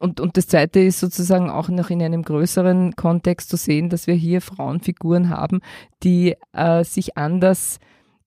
und 0.00 0.20
und 0.20 0.36
das 0.36 0.46
Zweite 0.48 0.80
ist 0.80 1.00
sozusagen 1.00 1.50
auch 1.50 1.68
noch 1.68 1.90
in 1.90 2.02
einem 2.02 2.22
größeren 2.22 2.96
Kontext 2.96 3.50
zu 3.50 3.56
sehen, 3.56 3.88
dass 3.88 4.06
wir 4.06 4.14
hier 4.14 4.40
Frauenfiguren 4.58 5.30
haben, 5.30 5.60
die 6.02 6.34
äh, 6.52 6.82
sich 6.84 7.16
anders 7.16 7.78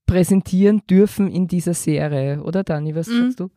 präsentieren 0.05 0.81
dürfen 0.89 1.29
in 1.29 1.47
dieser 1.47 1.73
Serie, 1.73 2.41
oder 2.43 2.63
Dani? 2.63 2.95
Was 2.95 3.07
mhm. 3.07 3.23
sagst 3.23 3.39
du? 3.41 3.49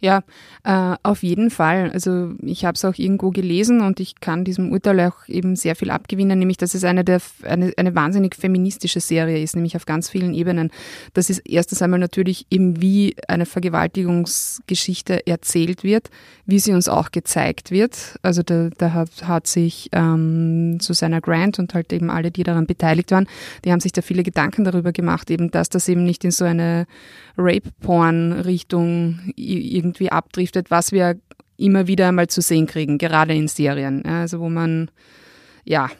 Ja, 0.00 0.22
äh, 0.64 0.96
auf 1.02 1.22
jeden 1.22 1.50
Fall. 1.50 1.90
Also 1.92 2.32
ich 2.42 2.64
habe 2.64 2.74
es 2.74 2.84
auch 2.84 2.94
irgendwo 2.96 3.30
gelesen 3.30 3.80
und 3.80 4.00
ich 4.00 4.20
kann 4.20 4.44
diesem 4.44 4.72
Urteil 4.72 5.00
auch 5.00 5.28
eben 5.28 5.56
sehr 5.56 5.76
viel 5.76 5.90
abgewinnen, 5.90 6.38
nämlich 6.38 6.56
dass 6.56 6.74
es 6.74 6.84
eine, 6.84 7.04
der, 7.04 7.20
eine, 7.42 7.72
eine 7.76 7.94
wahnsinnig 7.94 8.34
feministische 8.34 9.00
Serie 9.00 9.42
ist, 9.42 9.54
nämlich 9.54 9.76
auf 9.76 9.86
ganz 9.86 10.08
vielen 10.08 10.34
Ebenen. 10.34 10.70
Das 11.14 11.30
ist 11.30 11.40
erstens 11.46 11.82
einmal 11.82 12.00
natürlich 12.00 12.46
eben, 12.50 12.80
wie 12.80 13.16
eine 13.26 13.46
Vergewaltigungsgeschichte 13.46 15.26
erzählt 15.26 15.84
wird, 15.84 16.10
wie 16.46 16.58
sie 16.58 16.72
uns 16.72 16.88
auch 16.88 17.10
gezeigt 17.10 17.70
wird. 17.70 18.18
Also 18.22 18.42
da, 18.42 18.70
da 18.76 18.92
hat, 18.92 19.28
hat 19.28 19.46
sich 19.46 19.88
ähm, 19.92 20.80
Susanna 20.80 21.20
Grant 21.20 21.58
und 21.58 21.74
halt 21.74 21.92
eben 21.92 22.10
alle, 22.10 22.30
die 22.30 22.42
daran 22.42 22.66
beteiligt 22.66 23.10
waren, 23.10 23.26
die 23.64 23.72
haben 23.72 23.80
sich 23.80 23.92
da 23.92 24.02
viele 24.02 24.22
Gedanken 24.22 24.64
darüber 24.64 24.92
gemacht, 24.92 25.30
eben, 25.30 25.50
dass 25.50 25.68
das 25.68 25.88
eben 25.88 26.04
nicht 26.04 26.24
in 26.24 26.30
so 26.30 26.44
eine 26.44 26.86
Rape-Porn-Richtung 27.36 29.20
irgendwie 29.60 30.10
abdriftet, 30.10 30.70
was 30.70 30.92
wir 30.92 31.18
immer 31.56 31.86
wieder 31.86 32.08
einmal 32.08 32.28
zu 32.28 32.40
sehen 32.40 32.66
kriegen, 32.66 32.98
gerade 32.98 33.34
in 33.34 33.48
Serien. 33.48 34.04
Also 34.04 34.40
wo 34.40 34.48
man 34.48 34.90
ja 35.64 35.90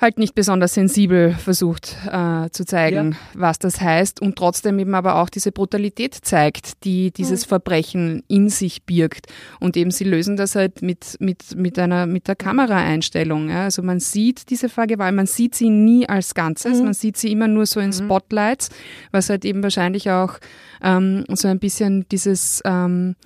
halt 0.00 0.18
nicht 0.18 0.34
besonders 0.34 0.74
sensibel 0.74 1.32
versucht 1.32 1.96
äh, 2.10 2.50
zu 2.50 2.64
zeigen, 2.64 3.12
ja. 3.12 3.18
was 3.34 3.58
das 3.58 3.80
heißt 3.80 4.20
und 4.20 4.36
trotzdem 4.36 4.78
eben 4.78 4.94
aber 4.94 5.16
auch 5.16 5.28
diese 5.30 5.52
Brutalität 5.52 6.14
zeigt, 6.14 6.84
die 6.84 7.10
dieses 7.10 7.46
mhm. 7.46 7.48
Verbrechen 7.48 8.22
in 8.28 8.48
sich 8.48 8.84
birgt. 8.84 9.26
Und 9.58 9.76
eben 9.76 9.90
sie 9.90 10.04
lösen 10.04 10.36
das 10.36 10.54
halt 10.54 10.82
mit, 10.82 11.16
mit, 11.20 11.56
mit 11.56 11.78
einer, 11.78 12.06
mit 12.06 12.28
der 12.28 12.36
Kameraeinstellung. 12.36 13.48
Ja. 13.48 13.64
Also 13.64 13.82
man 13.82 14.00
sieht 14.00 14.50
diese 14.50 14.68
Vergewaltigung, 14.68 15.16
man 15.16 15.26
sieht 15.26 15.54
sie 15.54 15.70
nie 15.70 16.08
als 16.08 16.34
Ganzes, 16.34 16.78
mhm. 16.78 16.84
man 16.86 16.94
sieht 16.94 17.16
sie 17.16 17.32
immer 17.32 17.48
nur 17.48 17.66
so 17.66 17.80
in 17.80 17.88
mhm. 17.88 17.92
Spotlights, 17.92 18.70
was 19.12 19.30
halt 19.30 19.44
eben 19.44 19.62
wahrscheinlich 19.62 20.10
auch 20.10 20.38
ähm, 20.82 21.24
so 21.32 21.48
ein 21.48 21.58
bisschen 21.58 22.06
dieses 22.10 22.60
ähm, 22.64 23.16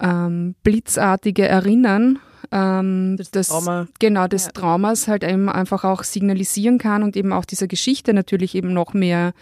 ähm, 0.00 0.54
blitzartige 0.62 1.46
Erinnern 1.46 2.18
ähm, 2.52 3.16
das, 3.16 3.30
das 3.30 3.48
Trauma. 3.48 3.86
genau 3.98 4.26
des 4.26 4.46
ja. 4.46 4.52
Traumas 4.52 5.08
halt 5.08 5.24
eben 5.24 5.48
einfach 5.48 5.84
auch 5.84 6.02
signalisieren 6.02 6.78
kann 6.78 7.02
und 7.02 7.16
eben 7.16 7.32
auch 7.32 7.44
dieser 7.44 7.66
Geschichte 7.66 8.12
natürlich 8.12 8.54
eben 8.54 8.72
noch 8.72 8.92
mehr 8.92 9.32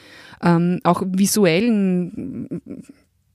ähm, 0.42 0.80
auch 0.84 1.02
visuellen 1.04 2.62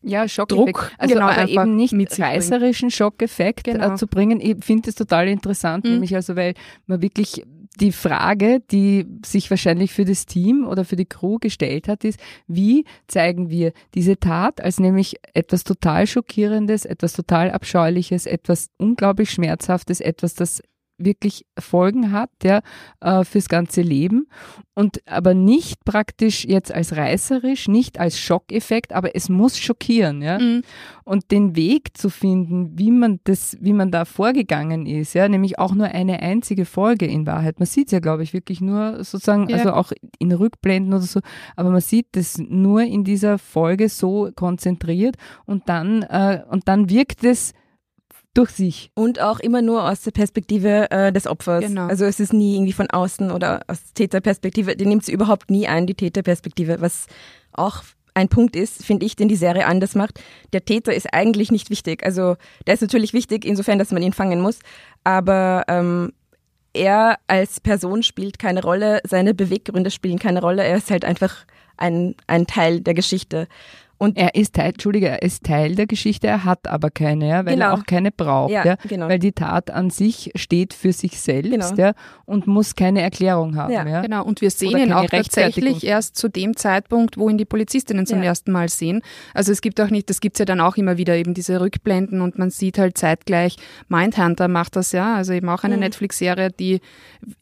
ja, 0.03 0.27
Schockeffekt. 0.27 0.77
Druck, 0.77 0.91
also 0.97 1.13
genau, 1.13 1.27
aber 1.27 1.47
eben 1.47 1.75
nicht 1.75 2.19
reißerischen 2.19 2.91
Schockeffekt 2.91 3.67
äh, 3.67 3.73
genau. 3.73 3.93
äh, 3.93 3.95
zu 3.95 4.07
bringen. 4.07 4.39
Ich 4.41 4.63
finde 4.63 4.89
es 4.89 4.95
total 4.95 5.27
interessant, 5.27 5.85
mhm. 5.85 5.91
nämlich 5.91 6.15
also, 6.15 6.35
weil 6.35 6.53
man 6.87 7.01
wirklich 7.01 7.43
die 7.79 7.91
Frage, 7.91 8.61
die 8.71 9.05
sich 9.25 9.49
wahrscheinlich 9.49 9.91
für 9.91 10.05
das 10.05 10.25
Team 10.25 10.67
oder 10.67 10.85
für 10.85 10.95
die 10.95 11.05
Crew 11.05 11.37
gestellt 11.39 11.87
hat, 11.87 12.03
ist, 12.03 12.19
wie 12.47 12.85
zeigen 13.07 13.49
wir 13.49 13.73
diese 13.95 14.19
Tat 14.19 14.61
als 14.61 14.79
nämlich 14.79 15.15
etwas 15.33 15.63
total 15.63 16.05
Schockierendes, 16.05 16.85
etwas 16.85 17.13
total 17.13 17.51
Abscheuliches, 17.51 18.25
etwas 18.25 18.69
unglaublich 18.77 19.31
Schmerzhaftes, 19.31 20.01
etwas, 20.01 20.35
das 20.35 20.61
wirklich 20.97 21.45
Folgen 21.57 22.11
hat, 22.11 22.29
ja, 22.43 22.61
äh, 23.01 23.23
fürs 23.23 23.49
ganze 23.49 23.81
Leben 23.81 24.27
und 24.75 25.01
aber 25.07 25.33
nicht 25.33 25.85
praktisch 25.85 26.45
jetzt 26.45 26.73
als 26.73 26.95
reißerisch, 26.95 27.67
nicht 27.67 27.99
als 27.99 28.17
Schockeffekt, 28.17 28.93
aber 28.93 29.15
es 29.15 29.29
muss 29.29 29.57
schockieren, 29.57 30.21
ja. 30.21 30.39
Mhm. 30.39 30.63
Und 31.03 31.31
den 31.31 31.55
Weg 31.55 31.97
zu 31.97 32.09
finden, 32.09 32.77
wie 32.77 32.91
man 32.91 33.19
das, 33.25 33.57
wie 33.59 33.73
man 33.73 33.91
da 33.91 34.05
vorgegangen 34.05 34.85
ist, 34.85 35.13
ja, 35.13 35.27
nämlich 35.27 35.59
auch 35.59 35.75
nur 35.75 35.87
eine 35.87 36.21
einzige 36.21 36.65
Folge 36.65 37.05
in 37.05 37.27
Wahrheit. 37.27 37.59
Man 37.59 37.65
sieht 37.65 37.87
es 37.87 37.91
ja, 37.91 37.99
glaube 37.99 38.23
ich, 38.23 38.33
wirklich 38.33 38.61
nur 38.61 39.03
sozusagen, 39.03 39.49
ja. 39.49 39.57
also 39.57 39.73
auch 39.73 39.91
in 40.17 40.31
Rückblenden 40.31 40.93
oder 40.93 41.03
so, 41.03 41.19
aber 41.55 41.69
man 41.69 41.81
sieht 41.81 42.07
das 42.13 42.37
nur 42.37 42.81
in 42.81 43.03
dieser 43.03 43.37
Folge 43.37 43.89
so 43.89 44.29
konzentriert 44.35 45.17
und 45.45 45.69
dann, 45.69 46.03
äh, 46.03 46.43
und 46.49 46.67
dann 46.67 46.89
wirkt 46.89 47.23
es 47.23 47.53
durch 48.33 48.51
sich. 48.51 48.91
Und 48.95 49.19
auch 49.21 49.39
immer 49.39 49.61
nur 49.61 49.87
aus 49.89 50.01
der 50.01 50.11
Perspektive 50.11 50.89
äh, 50.91 51.11
des 51.11 51.27
Opfers. 51.27 51.65
Genau. 51.65 51.87
Also 51.87 52.05
es 52.05 52.19
ist 52.19 52.33
nie 52.33 52.55
irgendwie 52.55 52.73
von 52.73 52.89
außen 52.89 53.31
oder 53.31 53.61
aus 53.67 53.93
Täterperspektive. 53.93 54.75
Die 54.75 54.85
nimmt 54.85 55.05
sie 55.05 55.11
überhaupt 55.11 55.51
nie 55.51 55.67
ein, 55.67 55.85
die 55.85 55.95
Täterperspektive, 55.95 56.81
was 56.81 57.05
auch 57.51 57.83
ein 58.15 58.29
Punkt 58.29 58.55
ist, 58.55 58.85
finde 58.85 59.05
ich, 59.05 59.15
den 59.15 59.27
die 59.27 59.35
Serie 59.35 59.65
anders 59.65 59.95
macht. 59.95 60.19
Der 60.51 60.65
Täter 60.65 60.93
ist 60.93 61.13
eigentlich 61.13 61.51
nicht 61.51 61.69
wichtig. 61.69 62.03
Also 62.03 62.35
der 62.67 62.75
ist 62.75 62.81
natürlich 62.81 63.13
wichtig, 63.13 63.45
insofern, 63.45 63.79
dass 63.79 63.91
man 63.91 64.03
ihn 64.03 64.13
fangen 64.13 64.41
muss. 64.41 64.59
Aber 65.03 65.63
ähm, 65.67 66.13
er 66.73 67.19
als 67.27 67.59
Person 67.59 68.03
spielt 68.03 68.39
keine 68.39 68.61
Rolle, 68.61 69.01
seine 69.03 69.33
Beweggründe 69.33 69.91
spielen 69.91 70.19
keine 70.19 70.41
Rolle. 70.41 70.63
Er 70.63 70.77
ist 70.77 70.91
halt 70.91 71.05
einfach 71.05 71.45
ein, 71.77 72.15
ein 72.27 72.47
Teil 72.47 72.81
der 72.81 72.93
Geschichte. 72.93 73.47
Und 74.03 74.17
er 74.17 74.35
ist 74.35 74.55
Teil, 74.55 74.71
Entschuldige, 74.71 75.07
er 75.07 75.21
ist 75.21 75.45
Teil 75.45 75.75
der 75.75 75.87
Geschichte, 75.87 76.27
er 76.27 76.43
hat 76.43 76.67
aber 76.67 76.91
keine, 76.91 77.29
ja, 77.29 77.45
weil 77.45 77.53
genau. 77.53 77.67
er 77.67 77.73
auch 77.75 77.85
keine 77.85 78.11
braucht, 78.11 78.51
ja, 78.51 78.65
ja, 78.65 78.75
genau. 78.85 79.07
weil 79.07 79.17
die 79.17 79.31
Tat 79.31 79.71
an 79.71 79.91
sich 79.91 80.29
steht 80.35 80.73
für 80.73 80.91
sich 80.91 81.21
selbst 81.21 81.51
genau. 81.51 81.75
ja, 81.77 81.93
und 82.25 82.45
muss 82.45 82.75
keine 82.75 82.99
Erklärung 82.99 83.55
haben. 83.55 83.71
Ja, 83.71 83.87
ja. 83.87 84.01
Genau, 84.01 84.25
und 84.25 84.41
wir 84.41 84.51
sehen 84.51 84.77
ihn 84.77 84.91
auch 84.91 85.05
tatsächlich 85.05 85.85
erst 85.85 86.17
zu 86.17 86.27
dem 86.27 86.57
Zeitpunkt, 86.57 87.17
wo 87.17 87.29
ihn 87.29 87.37
die 87.37 87.45
Polizistinnen 87.45 88.05
zum 88.05 88.21
ersten 88.21 88.51
Mal 88.51 88.67
sehen. 88.67 89.01
Also 89.33 89.53
es 89.53 89.61
gibt 89.61 89.79
auch 89.79 89.89
nicht, 89.89 90.09
das 90.09 90.19
gibt 90.19 90.35
es 90.35 90.39
ja 90.39 90.45
dann 90.45 90.59
auch 90.59 90.75
immer 90.75 90.97
wieder, 90.97 91.15
eben 91.15 91.33
diese 91.33 91.61
Rückblenden 91.61 92.19
und 92.19 92.37
man 92.37 92.49
sieht 92.49 92.77
halt 92.79 92.97
zeitgleich, 92.97 93.55
Mindhunter 93.87 94.49
macht 94.49 94.75
das 94.75 94.91
ja, 94.91 95.15
also 95.15 95.31
eben 95.31 95.47
auch 95.47 95.63
eine 95.63 95.75
mhm. 95.75 95.83
Netflix-Serie, 95.83 96.51
die, 96.51 96.81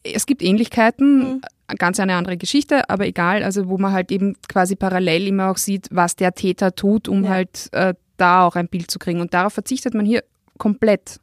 es 0.04 0.26
gibt 0.26 0.42
Ähnlichkeiten, 0.42 1.18
mhm 1.18 1.40
ganz 1.78 2.00
eine 2.00 2.14
andere 2.14 2.36
Geschichte, 2.36 2.88
aber 2.90 3.06
egal, 3.06 3.42
also 3.42 3.68
wo 3.68 3.78
man 3.78 3.92
halt 3.92 4.12
eben 4.12 4.36
quasi 4.48 4.76
parallel 4.76 5.28
immer 5.28 5.50
auch 5.50 5.56
sieht, 5.56 5.88
was 5.90 6.16
der 6.16 6.34
Täter 6.34 6.74
tut, 6.74 7.08
um 7.08 7.24
ja. 7.24 7.30
halt 7.30 7.68
äh, 7.72 7.94
da 8.16 8.46
auch 8.46 8.56
ein 8.56 8.68
Bild 8.68 8.90
zu 8.90 8.98
kriegen. 8.98 9.20
Und 9.20 9.34
darauf 9.34 9.54
verzichtet 9.54 9.94
man 9.94 10.04
hier 10.04 10.22
komplett. 10.58 11.18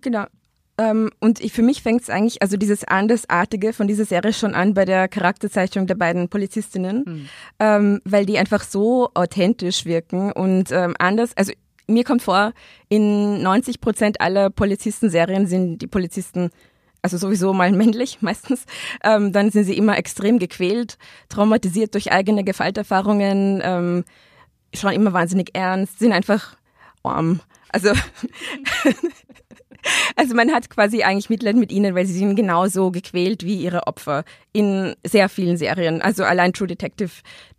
Genau. 0.00 0.24
Ähm, 0.78 1.10
und 1.20 1.40
ich, 1.40 1.52
für 1.52 1.62
mich 1.62 1.82
fängt 1.82 2.02
es 2.02 2.10
eigentlich, 2.10 2.40
also 2.40 2.56
dieses 2.56 2.84
Andersartige 2.84 3.72
von 3.72 3.88
dieser 3.88 4.04
Serie 4.04 4.32
schon 4.32 4.54
an 4.54 4.74
bei 4.74 4.84
der 4.84 5.08
Charakterzeichnung 5.08 5.86
der 5.86 5.96
beiden 5.96 6.28
Polizistinnen, 6.28 7.04
mhm. 7.04 7.28
ähm, 7.58 8.00
weil 8.04 8.26
die 8.26 8.38
einfach 8.38 8.62
so 8.62 9.10
authentisch 9.14 9.84
wirken 9.84 10.30
und 10.32 10.70
ähm, 10.70 10.94
anders, 10.98 11.36
also 11.36 11.52
mir 11.88 12.04
kommt 12.04 12.22
vor, 12.22 12.52
in 12.88 13.42
90 13.42 13.80
Prozent 13.80 14.20
aller 14.20 14.50
Polizistenserien 14.50 15.46
sind 15.46 15.78
die 15.78 15.86
Polizisten 15.86 16.50
also 17.02 17.16
sowieso 17.16 17.52
mal 17.52 17.72
männlich 17.72 18.22
meistens, 18.22 18.64
ähm, 19.02 19.32
dann 19.32 19.50
sind 19.50 19.64
sie 19.64 19.76
immer 19.76 19.98
extrem 19.98 20.38
gequält, 20.38 20.98
traumatisiert 21.28 21.94
durch 21.94 22.12
eigene 22.12 22.44
Gewalterfahrungen, 22.44 23.60
ähm, 23.62 24.04
schauen 24.74 24.92
immer 24.94 25.12
wahnsinnig 25.12 25.54
ernst, 25.54 25.98
sind 25.98 26.12
einfach 26.12 26.56
arm. 27.02 27.40
Also, 27.70 27.92
also 30.16 30.34
man 30.34 30.52
hat 30.52 30.70
quasi 30.70 31.02
eigentlich 31.02 31.30
Mitleid 31.30 31.56
mit 31.56 31.72
ihnen, 31.72 31.94
weil 31.94 32.06
sie 32.06 32.18
sind 32.18 32.36
genauso 32.36 32.90
gequält 32.90 33.44
wie 33.44 33.56
ihre 33.56 33.86
Opfer 33.86 34.24
in 34.52 34.94
sehr 35.06 35.28
vielen 35.28 35.56
Serien. 35.56 36.02
Also 36.02 36.24
allein 36.24 36.52
True 36.52 36.66
Detective, 36.66 37.10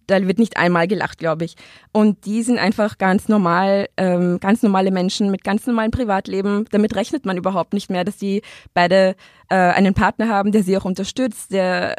da 0.10 0.28
wird 0.28 0.40
nicht 0.40 0.58
einmal 0.58 0.88
gelacht, 0.88 1.18
glaube 1.18 1.46
ich. 1.46 1.56
Und 1.92 2.26
die 2.26 2.44
sind 2.44 2.58
einfach 2.58 2.98
ganz 2.98 3.28
normal, 3.28 3.88
ähm, 3.98 4.40
ganz 4.40 4.64
normale 4.64 4.92
Menschen 4.92 5.32
mit 5.32 5.44
ganz 5.44 5.66
normalem 5.68 5.92
Privatleben. 5.92 6.66
Damit 6.72 6.96
rechnet 6.96 7.26
man 7.26 7.38
überhaupt 7.38 7.74
nicht 7.74 7.90
mehr, 7.90 8.04
dass 8.04 8.20
sie 8.20 8.42
beide 8.74 9.16
äh, 9.50 9.56
einen 9.56 9.94
Partner 9.94 10.30
haben, 10.30 10.52
der 10.52 10.64
sie 10.64 10.78
auch 10.78 10.86
unterstützt. 10.86 11.52
Der, 11.52 11.96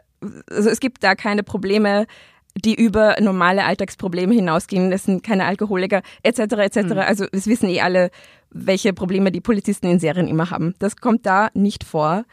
also 0.50 0.68
es 0.70 0.80
gibt 0.80 1.02
da 1.02 1.14
keine 1.14 1.42
Probleme 1.42 2.06
die 2.56 2.74
über 2.74 3.16
normale 3.20 3.64
Alltagsprobleme 3.64 4.34
hinausgehen. 4.34 4.90
Das 4.90 5.04
sind 5.04 5.22
keine 5.22 5.46
Alkoholiker 5.46 6.02
etc. 6.22 6.40
etc. 6.40 6.76
Mhm. 6.82 6.98
Also 6.98 7.26
es 7.30 7.46
wissen 7.46 7.68
eh 7.68 7.80
alle, 7.80 8.10
welche 8.50 8.92
Probleme 8.92 9.30
die 9.30 9.40
Polizisten 9.40 9.86
in 9.86 10.00
Serien 10.00 10.28
immer 10.28 10.50
haben. 10.50 10.74
Das 10.78 10.96
kommt 10.96 11.26
da 11.26 11.50
nicht 11.54 11.84
vor. 11.84 12.24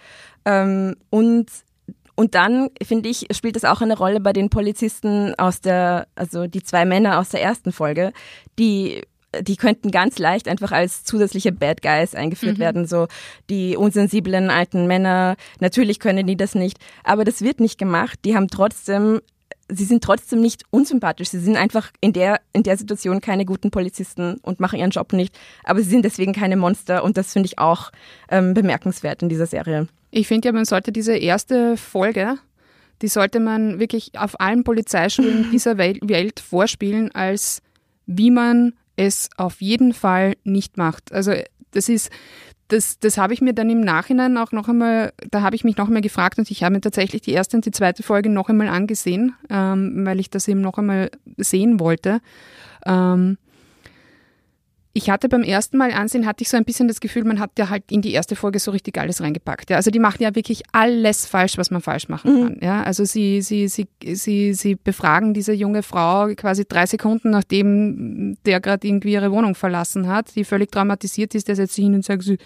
Ähm, 0.46 0.96
und 1.10 1.48
und 2.18 2.34
dann, 2.34 2.72
finde 2.84 3.10
ich, 3.10 3.28
spielt 3.32 3.56
es 3.56 3.64
auch 3.64 3.82
eine 3.82 3.96
Rolle 3.96 4.20
bei 4.20 4.34
den 4.34 4.50
Polizisten 4.50 5.36
aus 5.36 5.62
der, 5.62 6.08
also 6.16 6.48
die 6.48 6.64
zwei 6.64 6.84
Männer 6.84 7.20
aus 7.20 7.30
der 7.30 7.44
ersten 7.44 7.72
Folge, 7.72 8.12
die 8.58 9.04
die 9.42 9.58
könnten 9.58 9.92
ganz 9.92 10.18
leicht 10.18 10.48
einfach 10.48 10.72
als 10.72 11.04
zusätzliche 11.04 11.52
Bad 11.52 11.82
Guys 11.82 12.16
eingeführt 12.16 12.58
mhm. 12.58 12.62
werden, 12.62 12.88
so 12.88 13.08
die 13.50 13.76
unsensiblen 13.78 14.50
alten 14.50 14.88
Männer. 14.88 15.36
Natürlich 15.60 16.00
können 16.00 16.26
die 16.26 16.38
das 16.38 16.56
nicht, 16.56 16.80
aber 17.04 17.24
das 17.24 17.42
wird 17.42 17.60
nicht 17.60 17.78
gemacht. 17.78 18.20
Die 18.26 18.36
haben 18.36 18.48
trotzdem 18.48 19.22
sie 19.70 19.84
sind 19.84 20.02
trotzdem 20.02 20.40
nicht 20.40 20.64
unsympathisch. 20.72 21.28
Sie 21.28 21.40
sind 21.40 21.58
einfach 21.58 21.92
in 22.00 22.14
der, 22.14 22.40
in 22.54 22.64
der 22.64 22.78
Situation 22.78 23.20
keine 23.20 23.44
guten 23.46 23.70
Polizisten 23.70 24.38
und 24.42 24.62
machen 24.62 24.80
ihren 24.80 24.92
Job 24.92 25.12
nicht. 25.12 25.38
Aber 25.66 25.82
sie 25.82 25.90
sind 25.90 26.06
deswegen 26.06 26.32
keine 26.32 26.56
Monster 26.56 27.04
und 27.04 27.18
das 27.18 27.34
finde 27.34 27.48
ich 27.48 27.60
auch 27.60 27.92
ähm, 28.30 28.54
bemerkenswert 28.54 29.22
in 29.22 29.28
dieser 29.30 29.46
Serie. 29.46 29.90
Ich 30.12 30.28
finde 30.28 30.48
ja, 30.48 30.52
man 30.52 30.66
sollte 30.66 30.92
diese 30.92 31.16
erste 31.16 31.78
Folge, 31.78 32.38
die 33.02 33.08
sollte 33.08 33.40
man 33.40 33.80
wirklich 33.80 34.12
auf 34.18 34.40
allen 34.40 34.64
Polizeischulen 34.64 35.50
dieser 35.52 35.78
Welt 35.78 36.40
vorspielen, 36.40 37.14
als 37.14 37.62
wie 38.06 38.32
man 38.32 38.74
es 38.96 39.30
auf 39.38 39.62
jeden 39.62 39.94
Fall 39.94 40.34
nicht 40.44 40.78
macht. 40.78 41.12
Also 41.12 41.34
das 41.72 41.90
ist, 41.90 42.10
das, 42.70 43.00
das 43.00 43.18
habe 43.18 43.34
ich 43.34 43.42
mir 43.42 43.54
dann 43.54 43.70
im 43.70 43.82
Nachhinein 43.82 44.38
auch 44.38 44.52
noch 44.52 44.68
einmal, 44.68 45.14
da 45.30 45.42
habe 45.42 45.56
ich 45.56 45.64
mich 45.64 45.78
noch 45.78 45.88
einmal 45.88 46.02
gefragt 46.02 46.38
und 46.38 46.50
ich 46.52 46.64
habe 46.64 46.76
mir 46.76 46.82
tatsächlich 46.82 47.22
die 47.22 47.32
erste 47.32 47.56
und 47.58 47.66
die 47.66 47.72
zweite 47.72 48.04
Folge 48.04 48.30
noch 48.30 48.50
einmal 48.50 48.68
angesehen, 48.68 49.36
ähm, 49.50 50.06
weil 50.06 50.20
ich 50.20 50.30
das 50.30 50.48
eben 50.48 50.62
noch 50.62 50.78
einmal 50.78 51.12
sehen 51.38 51.80
wollte. 51.80 52.20
Ähm, 52.86 53.38
ich 54.98 55.12
hatte 55.12 55.30
beim 55.30 55.44
ersten 55.44 55.78
Mal 55.78 55.92
ansehen, 55.92 56.26
hatte 56.26 56.42
ich 56.42 56.50
so 56.50 56.58
ein 56.58 56.66
bisschen 56.66 56.88
das 56.88 57.00
Gefühl, 57.00 57.24
man 57.24 57.40
hat 57.40 57.52
ja 57.60 57.70
halt 57.70 57.84
in 57.92 58.02
die 58.02 58.14
erste 58.14 58.36
Folge 58.36 58.58
so 58.58 58.72
richtig 58.72 58.98
alles 58.98 59.22
reingepackt. 59.22 59.70
Ja. 59.70 59.76
Also 59.76 59.92
die 59.92 60.00
machen 60.00 60.24
ja 60.24 60.34
wirklich 60.34 60.64
alles 60.72 61.28
falsch, 61.28 61.60
was 61.60 61.70
man 61.70 61.82
falsch 61.84 62.10
machen 62.10 62.34
mhm. 62.34 62.44
kann. 62.44 62.58
Ja. 62.64 62.82
Also 62.82 63.06
sie, 63.06 63.44
sie, 63.44 63.68
sie, 63.68 63.88
sie, 64.04 64.56
sie 64.56 64.74
befragen 64.74 65.36
diese 65.36 65.54
junge 65.54 65.84
Frau 65.84 66.30
quasi 66.36 66.66
drei 66.68 66.88
Sekunden, 66.88 67.30
nachdem 67.30 68.38
der 68.48 68.60
gerade 68.60 68.88
irgendwie 68.88 69.14
ihre 69.14 69.32
Wohnung 69.32 69.54
verlassen 69.54 70.08
hat, 70.08 70.36
die 70.36 70.44
völlig 70.44 70.72
traumatisiert 70.72 71.36
ist, 71.36 71.48
der 71.48 71.56
setzt 71.56 71.76
sich 71.76 71.84
hin 71.84 71.94
und 71.94 72.04
sagt, 72.04 72.24
sie, 72.24 72.40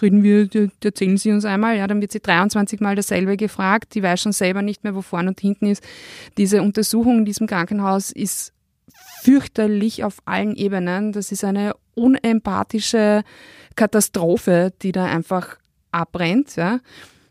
reden 0.00 0.22
wir, 0.22 0.48
erzählen 0.82 1.18
Sie 1.18 1.32
uns 1.32 1.44
einmal, 1.44 1.76
ja, 1.76 1.86
dann 1.86 2.00
wird 2.00 2.12
sie 2.12 2.20
23 2.20 2.80
Mal 2.80 2.96
dasselbe 2.96 3.36
gefragt, 3.36 3.94
die 3.94 4.02
weiß 4.02 4.22
schon 4.22 4.32
selber 4.32 4.62
nicht 4.62 4.84
mehr, 4.84 4.94
wo 4.94 5.02
vorne 5.02 5.28
und 5.28 5.40
hinten 5.40 5.66
ist. 5.66 5.84
Diese 6.38 6.62
Untersuchung 6.62 7.18
in 7.18 7.24
diesem 7.26 7.46
Krankenhaus 7.46 8.10
ist 8.10 8.54
fürchterlich 9.22 10.04
auf 10.04 10.18
allen 10.24 10.54
Ebenen. 10.54 11.12
Das 11.12 11.32
ist 11.32 11.44
eine 11.44 11.74
unempathische 11.94 13.22
Katastrophe, 13.76 14.72
die 14.82 14.92
da 14.92 15.04
einfach 15.04 15.58
abbrennt. 15.92 16.56
Ja. 16.56 16.80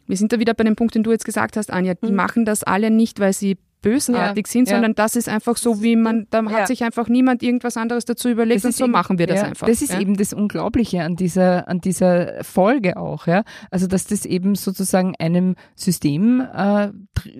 Wir 0.07 0.17
sind 0.17 0.33
da 0.33 0.39
wieder 0.39 0.53
bei 0.53 0.63
dem 0.63 0.75
Punkt, 0.75 0.95
den 0.95 1.03
du 1.03 1.11
jetzt 1.11 1.25
gesagt 1.25 1.57
hast, 1.57 1.71
Anja. 1.71 1.93
Die 1.93 2.09
mhm. 2.09 2.15
machen 2.15 2.45
das 2.45 2.63
alle 2.63 2.91
nicht, 2.91 3.19
weil 3.19 3.33
sie 3.33 3.57
bösartig 3.81 4.48
ja, 4.48 4.51
sind, 4.51 4.67
sondern 4.67 4.91
ja. 4.91 4.95
das 4.95 5.15
ist 5.15 5.29
einfach 5.29 5.57
so, 5.57 5.81
wie 5.81 5.95
man, 5.95 6.27
da 6.29 6.43
hat 6.45 6.51
ja. 6.51 6.67
sich 6.67 6.83
einfach 6.83 7.07
niemand 7.07 7.41
irgendwas 7.41 7.77
anderes 7.77 8.05
dazu 8.05 8.29
überlegt 8.29 8.65
und 8.65 8.75
so 8.75 8.86
eben, 8.86 8.91
machen 8.91 9.17
wir 9.17 9.27
das 9.27 9.43
einfach. 9.43 9.67
Das 9.67 9.81
ist 9.81 9.98
eben 9.98 10.17
das 10.17 10.33
Unglaubliche 10.33 11.03
an 11.03 11.15
dieser, 11.15 11.67
an 11.67 11.79
dieser 11.79 12.43
Folge 12.43 12.98
auch, 12.98 13.27
ja. 13.27 13.43
Also, 13.71 13.88
dass 13.88 14.05
das 14.05 14.25
eben 14.25 14.55
sozusagen 14.55 15.15
einem 15.17 15.55
System 15.75 16.41
äh, 16.41 16.89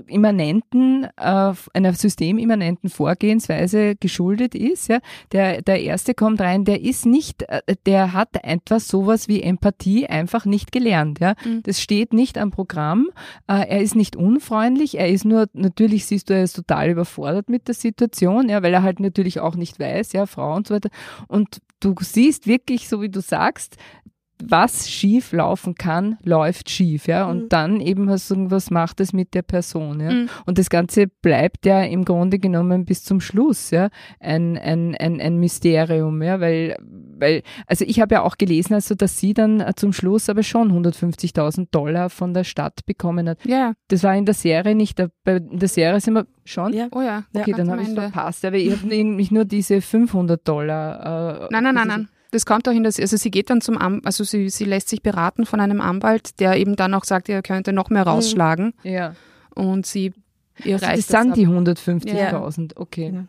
immanenten, 0.08 1.06
äh, 1.18 1.54
einer 1.74 1.94
systemimmanenten 1.94 2.90
Vorgehensweise 2.90 3.96
geschuldet 3.96 4.56
ist, 4.56 4.88
ja. 4.88 5.00
Der, 5.32 5.62
der 5.62 5.82
erste 5.82 6.14
kommt 6.14 6.40
rein, 6.40 6.64
der 6.64 6.82
ist 6.82 7.06
nicht, 7.06 7.44
äh, 7.44 7.62
der 7.86 8.14
hat 8.14 8.30
etwas 8.44 8.88
sowas 8.88 9.28
wie 9.28 9.42
Empathie 9.42 10.08
einfach 10.08 10.46
nicht 10.46 10.72
gelernt, 10.72 11.20
ja. 11.20 11.34
Mhm. 11.44 11.64
Das 11.64 11.82
steht 11.82 12.14
nicht 12.14 12.38
am 12.38 12.52
Programm, 12.52 13.10
äh, 13.48 13.68
er 13.68 13.82
ist 13.82 13.96
nicht 13.96 14.16
unfreundlich, 14.16 14.98
er 14.98 15.10
ist 15.10 15.26
nur, 15.26 15.48
natürlich 15.54 16.06
siehst 16.06 16.29
du, 16.30 16.34
er 16.34 16.44
ist 16.44 16.56
total 16.56 16.90
überfordert 16.90 17.50
mit 17.50 17.68
der 17.68 17.76
Situation, 17.76 18.50
ja, 18.50 18.62
weil 18.64 18.74
er 18.74 18.84
halt 18.84 19.00
natürlich 19.00 19.40
auch 19.40 19.56
nicht 19.56 19.80
weiß, 19.80 20.14
ja, 20.14 20.26
Frau 20.26 20.56
und 20.56 20.68
so 20.68 20.76
weiter. 20.76 20.90
Und 21.28 21.60
du 21.80 21.96
siehst 22.00 22.48
wirklich, 22.48 22.90
so 22.90 23.02
wie 23.02 23.10
du 23.10 23.22
sagst, 23.22 23.78
was 24.44 24.90
schief 24.90 25.32
laufen 25.32 25.76
kann, 25.76 26.18
läuft 26.24 26.70
schief, 26.70 27.08
ja. 27.08 27.28
Und 27.28 27.44
mhm. 27.44 27.50
dann 27.50 27.82
eben 27.82 28.10
hast 28.10 28.32
du, 28.32 28.50
was 28.52 28.72
macht 28.72 29.00
es 29.00 29.14
mit 29.14 29.34
der 29.34 29.42
Person, 29.42 30.00
ja. 30.00 30.12
Mhm. 30.12 30.30
Und 30.46 30.58
das 30.58 30.70
Ganze 30.70 31.08
bleibt 31.08 31.66
ja 31.66 31.84
im 31.84 32.06
Grunde 32.06 32.40
genommen 32.40 32.86
bis 32.86 33.04
zum 33.04 33.22
Schluss, 33.22 33.72
ja, 33.72 33.90
ein, 34.20 34.58
ein, 34.58 34.96
ein, 34.96 35.20
ein 35.20 35.38
Mysterium, 35.38 36.22
ja, 36.22 36.40
weil, 36.40 36.78
weil, 37.18 37.44
also 37.68 37.86
ich 37.86 38.00
habe 38.00 38.16
ja 38.16 38.22
auch 38.24 38.38
gelesen, 38.38 38.74
also 38.74 38.96
dass 38.96 39.18
sie 39.18 39.34
dann 39.34 39.64
zum 39.76 39.94
Schluss 39.94 40.30
aber 40.30 40.44
schon 40.44 40.72
150.000 40.72 41.68
Dollar 41.72 42.10
von 42.10 42.34
der 42.34 42.44
Stadt 42.44 42.86
bekommen 42.86 43.30
hat. 43.30 43.46
Ja. 43.46 43.74
Das 43.90 44.04
war 44.04 44.16
in 44.16 44.26
der 44.26 44.36
Serie 44.36 44.76
nicht, 44.76 45.00
in 45.00 45.10
der 45.26 45.70
Serie 45.70 46.00
sind 46.00 46.14
wir 46.14 46.28
schon? 46.46 46.74
Ja. 46.74 46.88
Oh 46.92 47.02
ja. 47.02 47.24
Okay, 47.34 47.52
ja, 47.52 47.58
dann 47.58 47.72
habe 47.72 47.82
ich 47.82 47.90
es 47.90 47.94
verpasst, 47.94 48.46
aber 48.46 48.58
ich 48.58 48.72
habe 48.72 48.88
nämlich 48.88 49.32
nur 49.32 49.46
diese 49.46 49.82
500 49.82 50.48
Dollar. 50.48 51.46
Äh, 51.46 51.48
nein, 51.52 51.64
nein, 51.64 51.76
nein, 51.76 51.88
nein. 51.88 52.10
Das 52.32 52.46
kommt 52.46 52.68
auch 52.68 52.74
hin, 52.74 52.84
dass, 52.84 53.00
also 53.00 53.18
sie 53.18 53.32
geht 53.32 53.50
dann 53.50 53.62
zum 53.62 53.78
Am 53.78 54.02
also 54.04 54.24
sie, 54.24 54.50
sie 54.50 54.66
lässt 54.66 54.90
sich 54.90 55.02
beraten 55.02 55.46
von 55.46 55.60
einem 55.60 55.82
Anwalt, 55.82 56.40
der 56.40 56.58
eben 56.58 56.76
dann 56.76 56.94
auch 56.94 57.04
sagt, 57.04 57.30
er 57.30 57.42
könnte 57.42 57.74
noch 57.74 57.90
mehr 57.90 58.04
mhm. 58.04 58.10
rausschlagen. 58.10 58.74
Ja. 58.84 59.16
Und 59.56 59.86
sie 59.86 60.14
ihr 60.64 60.76
also 60.76 60.86
reicht 60.86 61.14
das 61.14 61.22
sind 61.22 61.36
die 61.38 61.48
150.000, 61.48 62.62
ja. 62.62 62.78
okay. 62.78 63.12
Ja. 63.14 63.26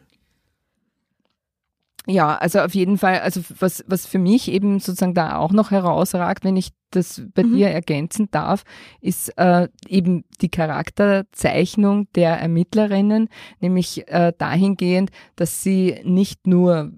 Ja, 2.06 2.36
also 2.36 2.60
auf 2.60 2.74
jeden 2.74 2.96
Fall, 2.96 3.20
also 3.20 3.42
was, 3.58 3.84
was 3.86 4.06
für 4.06 4.18
mich 4.18 4.50
eben 4.50 4.80
sozusagen 4.80 5.14
da 5.14 5.36
auch 5.36 5.52
noch 5.52 5.70
herausragt, 5.70 6.44
wenn 6.44 6.56
ich 6.56 6.70
das 6.90 7.22
bei 7.34 7.44
mhm. 7.44 7.56
dir 7.56 7.68
ergänzen 7.68 8.28
darf, 8.30 8.64
ist 9.00 9.36
äh, 9.38 9.68
eben 9.86 10.24
die 10.40 10.48
Charakterzeichnung 10.48 12.08
der 12.14 12.40
Ermittlerinnen, 12.40 13.28
nämlich 13.60 14.08
äh, 14.08 14.32
dahingehend, 14.36 15.10
dass 15.36 15.62
sie 15.62 16.00
nicht 16.04 16.46
nur 16.46 16.90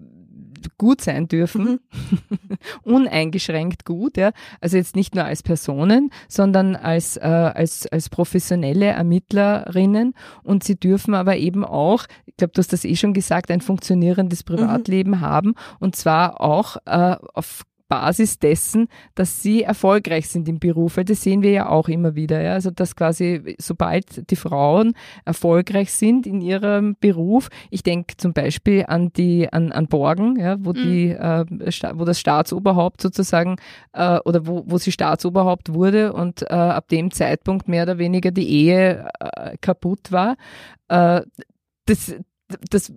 gut 0.79 1.01
sein 1.01 1.29
dürfen, 1.29 1.81
mhm. 1.93 2.59
uneingeschränkt 2.83 3.85
gut, 3.85 4.17
ja. 4.17 4.33
Also 4.61 4.77
jetzt 4.77 4.97
nicht 4.97 5.15
nur 5.15 5.25
als 5.25 5.43
Personen, 5.43 6.11
sondern 6.29 6.77
als, 6.77 7.17
äh, 7.17 7.21
als, 7.21 7.87
als 7.87 8.09
professionelle 8.09 8.87
Ermittlerinnen 8.87 10.15
und 10.43 10.65
sie 10.65 10.77
dürfen 10.77 11.15
aber 11.15 11.37
eben 11.37 11.65
auch, 11.65 12.07
ich 12.27 12.37
glaube, 12.37 12.53
du 12.55 12.59
hast 12.59 12.73
das 12.73 12.85
eh 12.85 12.97
schon 12.97 13.15
gesagt, 13.15 13.51
ein 13.51 13.61
funktionierendes 13.61 14.41
mhm. 14.41 14.57
Privatleben 14.57 15.13
mhm. 15.13 15.21
haben 15.21 15.55
und 15.81 15.97
zwar 15.97 16.41
auch 16.41 16.77
äh, 16.87 17.17
auf 17.35 17.65
Basis 17.93 18.39
dessen, 18.39 18.89
dass 19.15 19.43
sie 19.43 19.65
erfolgreich 19.65 20.27
sind 20.27 20.49
im 20.49 20.59
Beruf. 20.59 20.97
Weil 20.97 21.05
das 21.05 21.21
sehen 21.21 21.43
wir 21.43 21.51
ja 21.51 21.69
auch 21.69 21.89
immer 21.89 22.15
wieder. 22.15 22.41
Ja? 22.41 22.55
Also 22.55 22.71
dass 22.71 22.97
quasi, 22.97 23.55
sobald 23.61 24.31
die 24.31 24.37
Frauen 24.37 24.95
erfolgreich 25.27 25.93
sind 25.93 26.27
in 26.27 26.41
ihrem 26.41 26.97
Beruf, 26.99 27.51
ich 27.69 27.83
denke 27.83 28.17
zum 28.17 28.33
Beispiel 28.33 28.87
an 28.89 29.13
die, 29.13 29.53
an, 29.53 29.73
an 29.73 29.89
Borgen, 29.89 30.41
ja, 30.41 30.57
wo 30.59 30.71
mhm. 30.71 30.75
die, 30.75 31.11
äh, 31.11 31.45
wo 31.95 32.07
das 32.07 32.19
Staatsoberhaupt 32.19 33.03
sozusagen 33.03 33.57
äh, 33.93 34.19
oder 34.21 34.47
wo, 34.47 34.63
wo 34.65 34.79
sie 34.79 34.91
Staatsoberhaupt 34.91 35.75
wurde 35.75 36.15
und 36.15 36.41
äh, 36.45 36.55
ab 36.55 36.89
dem 36.89 37.11
Zeitpunkt 37.11 37.69
mehr 37.69 37.83
oder 37.83 37.99
weniger 37.99 38.31
die 38.31 38.49
Ehe 38.49 39.07
äh, 39.21 39.59
kaputt 39.61 40.13
war. 40.13 40.37
Äh, 40.89 41.21
das, 41.85 42.15
das, 42.71 42.93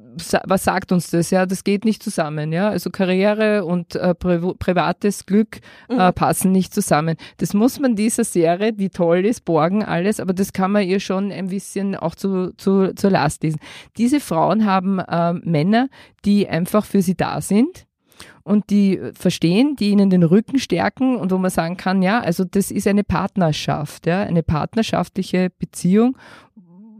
was 0.46 0.63
sagt 0.63 0.91
uns 0.91 1.10
das? 1.12 1.32
Ja, 1.32 1.46
das 1.46 1.63
geht 1.63 1.86
nicht 1.86 2.04
zusammen. 2.04 2.52
Ja, 2.52 2.70
also 2.70 2.89
Karriere 2.89 3.65
und 3.65 3.96
äh, 3.96 4.13
Pri 4.15 4.54
privates 4.58 5.26
Glück 5.26 5.60
äh, 5.89 6.08
mhm. 6.10 6.13
passen 6.13 6.52
nicht 6.52 6.74
zusammen. 6.74 7.18
Das 7.38 7.54
muss 7.54 7.80
man 7.80 7.96
dieser 7.96 8.24
Serie, 8.24 8.74
die 8.74 8.89
toll 8.89 9.26
ist, 9.26 9.46
borgen 9.46 9.84
alles, 9.84 10.20
aber 10.20 10.34
das 10.34 10.54
kann 10.54 10.72
man 10.72 10.84
ihr 10.84 11.00
schon 11.00 11.32
ein 11.32 11.48
bisschen 11.48 11.96
auch 11.96 12.15
zu, 12.15 12.54
zu, 12.58 12.94
zur 12.96 13.10
Last 13.10 13.44
lesen. 13.44 13.60
Diese 13.98 14.20
Frauen 14.20 14.65
haben 14.65 15.00
äh, 15.00 15.34
Männer, 15.34 15.89
die 16.26 16.48
einfach 16.48 16.86
für 16.86 17.02
sie 17.02 17.15
da 17.15 17.41
sind 17.41 17.86
und 18.44 18.70
die 18.70 19.02
verstehen, 19.13 19.76
die 19.76 19.89
ihnen 19.89 20.10
den 20.10 20.24
Rücken 20.24 20.60
stärken 20.60 21.15
und 21.15 21.32
wo 21.32 21.38
man 21.38 21.52
sagen 21.52 21.78
kann, 21.78 22.02
ja, 22.02 22.20
also 22.20 22.44
das 22.44 22.72
ist 22.72 22.88
eine 22.88 23.04
Partnerschaft, 23.04 24.06
ja, 24.06 24.22
eine 24.22 24.44
partnerschaftliche 24.44 25.50
Beziehung 25.50 26.18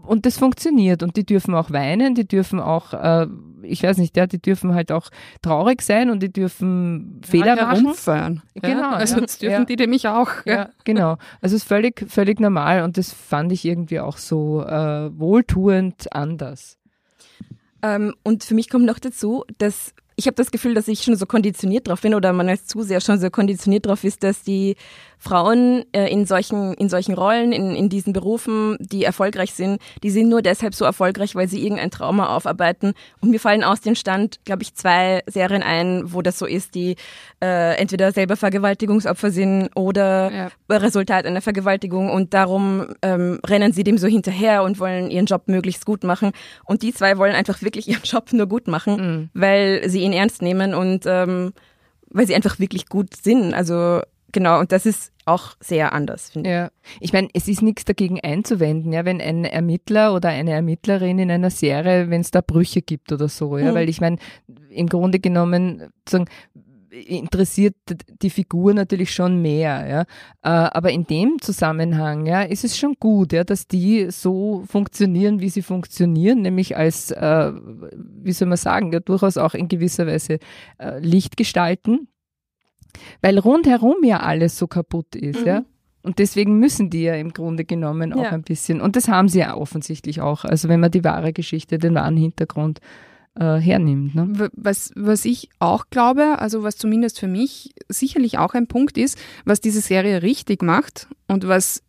und 0.06 0.26
das 0.26 0.38
funktioniert 0.38 1.04
und 1.04 1.18
die 1.18 1.26
dürfen 1.26 1.56
auch 1.56 1.72
weinen, 1.72 2.16
die 2.16 2.28
dürfen 2.28 2.60
auch, 2.60 2.94
äh, 2.94 3.28
ich 3.64 3.84
weiß 3.84 3.98
nicht, 3.98 4.16
ja, 4.18 4.28
die 4.28 4.42
dürfen 4.42 4.74
halt 4.74 4.92
auch 4.92 5.10
traurig 5.42 5.82
sein 5.82 6.10
und 6.10 6.22
die 6.22 6.32
dürfen 6.32 7.22
Fehler 7.26 7.58
ja, 7.58 7.66
machen. 7.66 7.86
Rumfahren. 7.88 8.42
Genau. 8.54 8.82
Ja, 8.82 8.92
also 8.92 9.20
das 9.20 9.38
dürfen 9.40 9.62
ja. 9.62 9.66
die 9.66 9.76
nämlich 9.76 10.08
auch. 10.08 10.30
Ja, 10.46 10.70
genau. 10.84 11.18
Also 11.42 11.56
es 11.56 11.64
ist 11.64 11.68
völlig, 11.68 12.06
völlig 12.10 12.40
normal 12.40 12.84
und 12.84 12.98
das 12.98 13.12
fand 13.12 13.52
ich 13.52 13.66
irgendwie 13.66 14.00
auch 14.00 14.18
so 14.18 14.64
äh, 14.64 15.10
wohltuend 15.18 16.14
anders. 16.14 16.78
Ähm, 17.82 18.14
und 18.24 18.44
für 18.44 18.56
mich 18.56 18.70
kommt 18.70 18.86
noch 18.86 19.00
dazu, 19.00 19.44
dass 19.58 19.94
ich 20.16 20.28
habe 20.28 20.36
das 20.36 20.52
Gefühl, 20.52 20.74
dass 20.74 20.88
ich 20.88 21.04
schon 21.04 21.16
so 21.16 21.26
konditioniert 21.26 21.88
drauf 21.88 22.02
bin 22.02 22.16
oder 22.16 22.32
man 22.32 22.48
als 22.48 22.68
Zuseher 22.68 23.02
schon 23.02 23.20
so 23.20 23.30
konditioniert 23.30 23.86
drauf 23.86 24.04
ist, 24.04 24.24
dass 24.24 24.44
die 24.44 24.76
Frauen 25.20 25.86
äh, 25.92 26.08
in 26.12 26.26
solchen 26.26 26.74
in 26.74 26.90
solchen 26.90 27.14
Rollen 27.14 27.52
in, 27.52 27.76
in 27.76 27.90
diesen 27.90 28.14
Berufen, 28.14 28.78
die 28.80 29.04
erfolgreich 29.04 29.54
sind, 29.54 29.82
die 30.04 30.10
sind 30.10 30.30
nur 30.30 30.42
deshalb 30.42 30.76
so 30.76 30.86
erfolgreich, 30.86 31.36
weil 31.36 31.48
sie 31.48 31.64
irgendein 31.64 31.92
Trauma 31.92 32.36
aufarbeiten. 32.36 32.94
Und 33.22 33.30
mir 33.30 33.40
fallen 33.40 33.64
aus 33.64 33.82
dem 33.82 33.96
Stand, 33.96 34.40
glaube 34.46 34.64
ich, 34.64 34.76
zwei 34.76 35.22
Serien 35.28 35.64
ein, 35.64 36.14
wo 36.14 36.22
das 36.22 36.38
so 36.38 36.46
ist, 36.46 36.76
die 36.76 36.96
äh, 37.42 37.78
entweder 37.78 38.12
selber 38.12 38.36
Vergewaltigungsopfer 38.36 39.32
sind 39.32 39.70
oder 39.76 40.32
ja. 40.32 40.52
Resultat 40.70 41.26
einer 41.26 41.42
Vergewaltigung 41.42 42.10
und 42.10 42.34
darum 42.34 42.88
ähm, 43.02 43.40
rennen 43.46 43.74
sie 43.74 43.84
dem 43.84 43.98
so 43.98 44.08
hinterher 44.08 44.64
und 44.64 44.80
wollen 44.80 45.12
ihren 45.12 45.26
Job 45.26 45.44
möglichst 45.48 45.86
gut 45.86 46.04
machen. 46.04 46.32
Und 46.66 46.82
die 46.82 46.94
zwei 46.94 47.18
wollen 47.18 47.36
einfach 47.36 47.62
wirklich 47.62 47.88
ihren 47.90 48.04
Job 48.04 48.32
nur 48.34 48.48
gut 48.48 48.68
machen, 48.68 48.96
mhm. 48.96 49.30
weil 49.34 49.90
sie 49.90 50.02
ihn 50.02 50.14
ernst 50.14 50.42
nehmen 50.42 50.74
und 50.74 51.06
ähm, 51.06 51.54
weil 52.10 52.28
sie 52.28 52.36
einfach 52.36 52.60
wirklich 52.60 52.88
gut 52.88 53.16
sind. 53.16 53.54
Also 53.54 54.02
genau, 54.36 54.60
und 54.60 54.72
das 54.72 54.86
ist 54.86 55.14
auch 55.26 55.56
sehr 55.60 55.94
anders, 55.94 56.30
finde 56.30 56.50
ich. 56.50 56.54
Ja, 56.54 56.70
ich 57.00 57.14
meine, 57.14 57.30
es 57.34 57.48
ist 57.48 57.62
nichts 57.62 57.86
dagegen 57.86 58.20
einzuwenden, 58.20 58.92
ja, 58.92 59.06
wenn 59.06 59.22
ein 59.22 59.46
Ermittler 59.46 60.14
oder 60.14 60.30
eine 60.30 60.52
Ermittlerin 60.52 61.18
in 61.18 61.32
einer 61.32 61.50
Serie, 61.50 62.10
wenn 62.10 62.22
es 62.22 62.32
da 62.32 62.42
Brüche 62.42 62.82
gibt 62.82 63.12
oder 63.12 63.30
so, 63.30 63.58
ja, 63.58 63.72
mhm. 63.72 63.76
weil 63.76 63.90
ich 63.90 64.02
meine, 64.02 64.18
im 64.70 64.88
Grunde 64.88 65.20
genommen, 65.20 65.90
sagen, 66.08 66.26
interessiert 66.92 67.76
die 68.22 68.30
Figur 68.30 68.74
natürlich 68.74 69.14
schon 69.14 69.42
mehr, 69.42 69.88
ja. 69.88 70.02
Äh, 70.44 70.70
aber 70.70 70.92
in 70.92 71.06
dem 71.06 71.42
Zusammenhang, 71.42 72.26
ja, 72.26 72.42
ist 72.42 72.66
es 72.66 72.78
schon 72.78 72.96
gut, 73.00 73.34
ja, 73.34 73.44
dass 73.44 73.68
die 73.68 74.12
so 74.12 74.64
funktionieren, 74.68 75.40
wie 75.40 75.50
sie 75.50 75.62
funktionieren, 75.62 76.42
nämlich 76.42 76.78
als, 76.78 77.12
äh, 77.12 77.52
wie 78.22 78.34
soll 78.34 78.50
man 78.50 78.58
sagen, 78.58 78.92
ja, 78.92 79.00
durchaus 79.00 79.38
auch 79.38 79.54
in 79.54 79.70
gewisser 79.70 80.08
Weise 80.08 80.40
äh, 80.78 81.00
Licht 81.00 81.38
gestalten, 81.38 82.10
weil 83.22 83.40
rundherum 83.40 83.98
ja 84.04 84.20
alles 84.20 84.58
so 84.58 84.68
kaputt 84.68 85.16
ist, 85.16 85.42
mhm. 85.42 85.48
ja. 85.48 85.66
Und 86.04 86.20
deswegen 86.20 86.60
müssen 86.60 86.92
die 86.92 87.02
ja 87.02 87.16
im 87.16 87.34
Grunde 87.34 87.66
genommen 87.66 88.14
auch 88.14 88.24
ja. 88.24 88.30
ein 88.32 88.44
bisschen, 88.44 88.80
und 88.80 88.96
das 88.96 89.08
haben 89.08 89.28
sie 89.28 89.40
ja 89.40 89.56
offensichtlich 89.56 90.22
auch, 90.22 90.46
also 90.46 90.70
wenn 90.70 90.80
man 90.80 90.92
die 90.92 91.04
wahre 91.04 91.34
Geschichte, 91.34 91.80
den 91.80 91.96
wahren 91.96 92.16
Hintergrund 92.16 92.80
äh, 93.40 93.56
hernimmt. 93.56 94.14
Ne? 94.14 94.50
Was, 94.54 94.92
was 94.96 95.26
ich 95.26 95.50
auch 95.60 95.86
glaube, 95.90 96.38
also 96.40 96.62
was 96.62 96.78
zumindest 96.78 97.20
für 97.20 97.28
mich 97.28 97.74
sicherlich 97.90 98.38
auch 98.38 98.54
ein 98.54 98.68
Punkt 98.68 98.98
ist, 98.98 99.18
was 99.46 99.62
diese 99.62 99.82
Serie 99.82 100.22
richtig 100.22 100.62
macht 100.62 101.08
und 101.28 101.48
was 101.48 101.82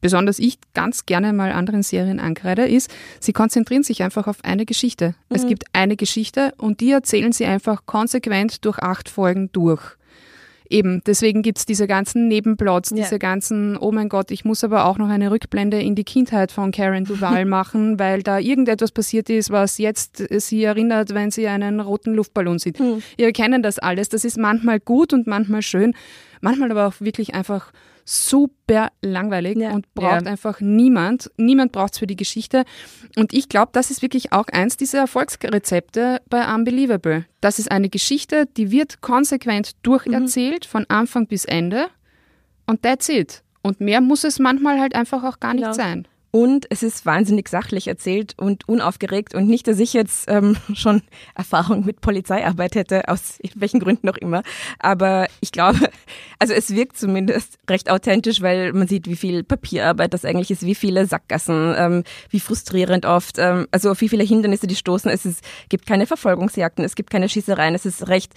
besonders 0.00 0.38
ich 0.38 0.58
ganz 0.74 1.06
gerne 1.06 1.32
mal 1.32 1.50
anderen 1.50 1.82
Serien 1.82 2.20
ankreide, 2.20 2.68
ist, 2.68 2.94
sie 3.20 3.32
konzentrieren 3.32 3.82
sich 3.82 4.02
einfach 4.02 4.26
auf 4.26 4.44
eine 4.44 4.66
Geschichte. 4.66 5.14
Mhm. 5.30 5.36
Es 5.36 5.46
gibt 5.46 5.64
eine 5.72 5.96
Geschichte 5.96 6.52
und 6.58 6.80
die 6.80 6.90
erzählen 6.90 7.32
sie 7.32 7.46
einfach 7.46 7.86
konsequent 7.86 8.66
durch 8.66 8.78
acht 8.80 9.08
Folgen 9.08 9.48
durch. 9.52 9.96
Eben, 10.70 11.02
deswegen 11.06 11.42
gibt's 11.42 11.66
diese 11.66 11.86
ganzen 11.86 12.26
Nebenplots, 12.28 12.90
ja. 12.90 12.96
diese 12.96 13.18
ganzen, 13.18 13.76
oh 13.76 13.92
mein 13.92 14.08
Gott, 14.08 14.30
ich 14.30 14.44
muss 14.44 14.64
aber 14.64 14.86
auch 14.86 14.96
noch 14.96 15.08
eine 15.08 15.30
Rückblende 15.30 15.80
in 15.80 15.94
die 15.94 16.04
Kindheit 16.04 16.52
von 16.52 16.70
Karen 16.72 17.04
Duval 17.04 17.44
machen, 17.44 17.98
weil 17.98 18.22
da 18.22 18.38
irgendetwas 18.38 18.90
passiert 18.90 19.28
ist, 19.28 19.50
was 19.50 19.78
jetzt 19.78 20.24
sie 20.30 20.64
erinnert, 20.64 21.12
wenn 21.12 21.30
sie 21.30 21.48
einen 21.48 21.80
roten 21.80 22.14
Luftballon 22.14 22.58
sieht. 22.58 22.78
Hm. 22.78 23.02
Wir 23.16 23.32
kennen 23.32 23.62
das 23.62 23.78
alles. 23.78 24.08
Das 24.08 24.24
ist 24.24 24.38
manchmal 24.38 24.80
gut 24.80 25.12
und 25.12 25.26
manchmal 25.26 25.62
schön, 25.62 25.94
manchmal 26.40 26.70
aber 26.70 26.86
auch 26.86 27.00
wirklich 27.00 27.34
einfach 27.34 27.72
super 28.04 28.90
langweilig 29.02 29.56
ja. 29.58 29.72
und 29.72 29.92
braucht 29.94 30.22
ja. 30.22 30.30
einfach 30.30 30.60
niemand. 30.60 31.30
Niemand 31.36 31.72
braucht 31.72 31.94
es 31.94 31.98
für 31.98 32.06
die 32.06 32.16
Geschichte. 32.16 32.64
Und 33.16 33.32
ich 33.32 33.48
glaube, 33.48 33.70
das 33.72 33.90
ist 33.90 34.02
wirklich 34.02 34.32
auch 34.32 34.46
eins 34.48 34.76
dieser 34.76 34.98
Erfolgsrezepte 34.98 36.20
bei 36.28 36.54
Unbelievable. 36.54 37.24
Das 37.40 37.58
ist 37.58 37.70
eine 37.70 37.88
Geschichte, 37.88 38.46
die 38.56 38.70
wird 38.70 39.00
konsequent 39.00 39.72
durcherzählt, 39.82 40.66
mhm. 40.66 40.68
von 40.68 40.86
Anfang 40.88 41.26
bis 41.26 41.44
Ende. 41.44 41.88
Und 42.66 42.82
that's 42.82 43.08
it. 43.08 43.42
Und 43.62 43.80
mehr 43.80 44.00
muss 44.00 44.24
es 44.24 44.38
manchmal 44.38 44.80
halt 44.80 44.94
einfach 44.94 45.24
auch 45.24 45.40
gar 45.40 45.54
nicht 45.54 45.62
genau. 45.62 45.74
sein. 45.74 46.06
Und 46.34 46.66
es 46.68 46.82
ist 46.82 47.06
wahnsinnig 47.06 47.48
sachlich 47.48 47.86
erzählt 47.86 48.34
und 48.36 48.68
unaufgeregt 48.68 49.36
und 49.36 49.46
nicht, 49.46 49.68
dass 49.68 49.78
ich 49.78 49.92
jetzt 49.92 50.28
ähm, 50.28 50.56
schon 50.74 51.02
Erfahrung 51.36 51.84
mit 51.84 52.00
Polizeiarbeit 52.00 52.74
hätte, 52.74 53.08
aus 53.08 53.38
welchen 53.54 53.78
Gründen 53.78 54.08
auch 54.08 54.16
immer. 54.16 54.42
Aber 54.80 55.28
ich 55.40 55.52
glaube, 55.52 55.78
also 56.40 56.52
es 56.52 56.74
wirkt 56.74 56.98
zumindest 56.98 57.60
recht 57.70 57.88
authentisch, 57.88 58.42
weil 58.42 58.72
man 58.72 58.88
sieht, 58.88 59.06
wie 59.06 59.14
viel 59.14 59.44
Papierarbeit 59.44 60.12
das 60.12 60.24
eigentlich 60.24 60.50
ist, 60.50 60.66
wie 60.66 60.74
viele 60.74 61.06
Sackgassen, 61.06 61.72
ähm, 61.78 62.04
wie 62.30 62.40
frustrierend 62.40 63.06
oft, 63.06 63.38
ähm, 63.38 63.68
also 63.70 63.94
wie 64.00 64.08
viele 64.08 64.24
Hindernisse 64.24 64.66
die 64.66 64.74
stoßen. 64.74 65.12
Es 65.12 65.24
ist, 65.24 65.44
gibt 65.68 65.86
keine 65.86 66.04
Verfolgungsjagden, 66.04 66.84
es 66.84 66.96
gibt 66.96 67.10
keine 67.10 67.28
Schießereien, 67.28 67.76
es 67.76 67.86
ist 67.86 68.08
recht 68.08 68.32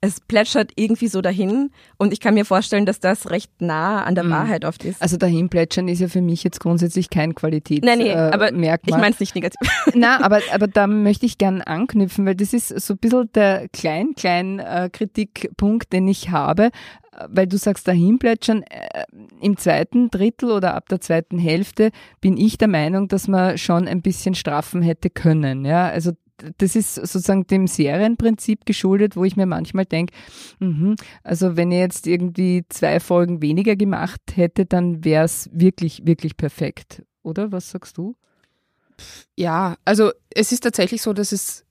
es 0.00 0.20
plätschert 0.20 0.72
irgendwie 0.76 1.08
so 1.08 1.20
dahin 1.20 1.70
und 1.96 2.12
ich 2.12 2.20
kann 2.20 2.34
mir 2.34 2.44
vorstellen, 2.44 2.86
dass 2.86 3.00
das 3.00 3.30
recht 3.30 3.50
nah 3.60 4.04
an 4.04 4.14
der 4.14 4.24
mhm. 4.24 4.30
Wahrheit 4.30 4.64
oft 4.64 4.84
ist. 4.84 5.00
Also 5.00 5.16
dahin 5.16 5.48
plätschern 5.48 5.88
ist 5.88 6.00
ja 6.00 6.08
für 6.08 6.20
mich 6.20 6.44
jetzt 6.44 6.60
grundsätzlich 6.60 7.10
kein 7.10 7.34
Qualität. 7.34 7.84
Nein, 7.84 7.98
nee, 7.98 8.10
äh, 8.10 8.14
aber 8.14 8.52
Merkmal. 8.52 8.98
ich 8.98 9.02
meine 9.02 9.14
es 9.14 9.20
nicht 9.20 9.34
negativ. 9.34 9.68
Na, 9.94 10.22
aber, 10.22 10.40
aber 10.52 10.68
da 10.68 10.86
möchte 10.86 11.26
ich 11.26 11.38
gern 11.38 11.62
anknüpfen, 11.62 12.26
weil 12.26 12.36
das 12.36 12.52
ist 12.52 12.68
so 12.68 12.94
ein 12.94 12.98
bisschen 12.98 13.30
der 13.34 13.68
klein, 13.72 14.14
klein 14.16 14.58
äh, 14.58 14.90
Kritikpunkt, 14.92 15.92
den 15.92 16.08
ich 16.08 16.30
habe 16.30 16.70
weil 17.28 17.46
du 17.46 17.56
sagst, 17.56 17.88
dahin 17.88 18.18
plätschern, 18.18 18.62
äh, 18.62 19.04
im 19.40 19.56
zweiten 19.56 20.10
Drittel 20.10 20.50
oder 20.50 20.74
ab 20.74 20.88
der 20.88 21.00
zweiten 21.00 21.38
Hälfte 21.38 21.90
bin 22.20 22.36
ich 22.36 22.58
der 22.58 22.68
Meinung, 22.68 23.08
dass 23.08 23.26
man 23.26 23.56
schon 23.58 23.88
ein 23.88 24.02
bisschen 24.02 24.34
straffen 24.34 24.82
hätte 24.82 25.10
können. 25.10 25.64
Ja, 25.64 25.88
also 25.88 26.12
das 26.58 26.76
ist 26.76 26.94
sozusagen 26.94 27.46
dem 27.46 27.66
Serienprinzip 27.66 28.66
geschuldet, 28.66 29.16
wo 29.16 29.24
ich 29.24 29.36
mir 29.36 29.46
manchmal 29.46 29.86
denke, 29.86 30.14
mh, 30.58 30.96
also 31.22 31.56
wenn 31.56 31.70
ihr 31.70 31.80
jetzt 31.80 32.06
irgendwie 32.06 32.64
zwei 32.68 33.00
Folgen 33.00 33.42
weniger 33.42 33.76
gemacht 33.76 34.20
hätte, 34.34 34.66
dann 34.66 35.04
wäre 35.04 35.24
es 35.24 35.48
wirklich, 35.52 36.06
wirklich 36.06 36.36
perfekt. 36.36 37.02
Oder 37.22 37.52
was 37.52 37.70
sagst 37.70 37.98
du? 37.98 38.16
Ja, 39.36 39.76
also 39.84 40.12
es 40.30 40.52
ist 40.52 40.60
tatsächlich 40.60 41.02
so, 41.02 41.12
dass 41.12 41.32
es 41.32 41.66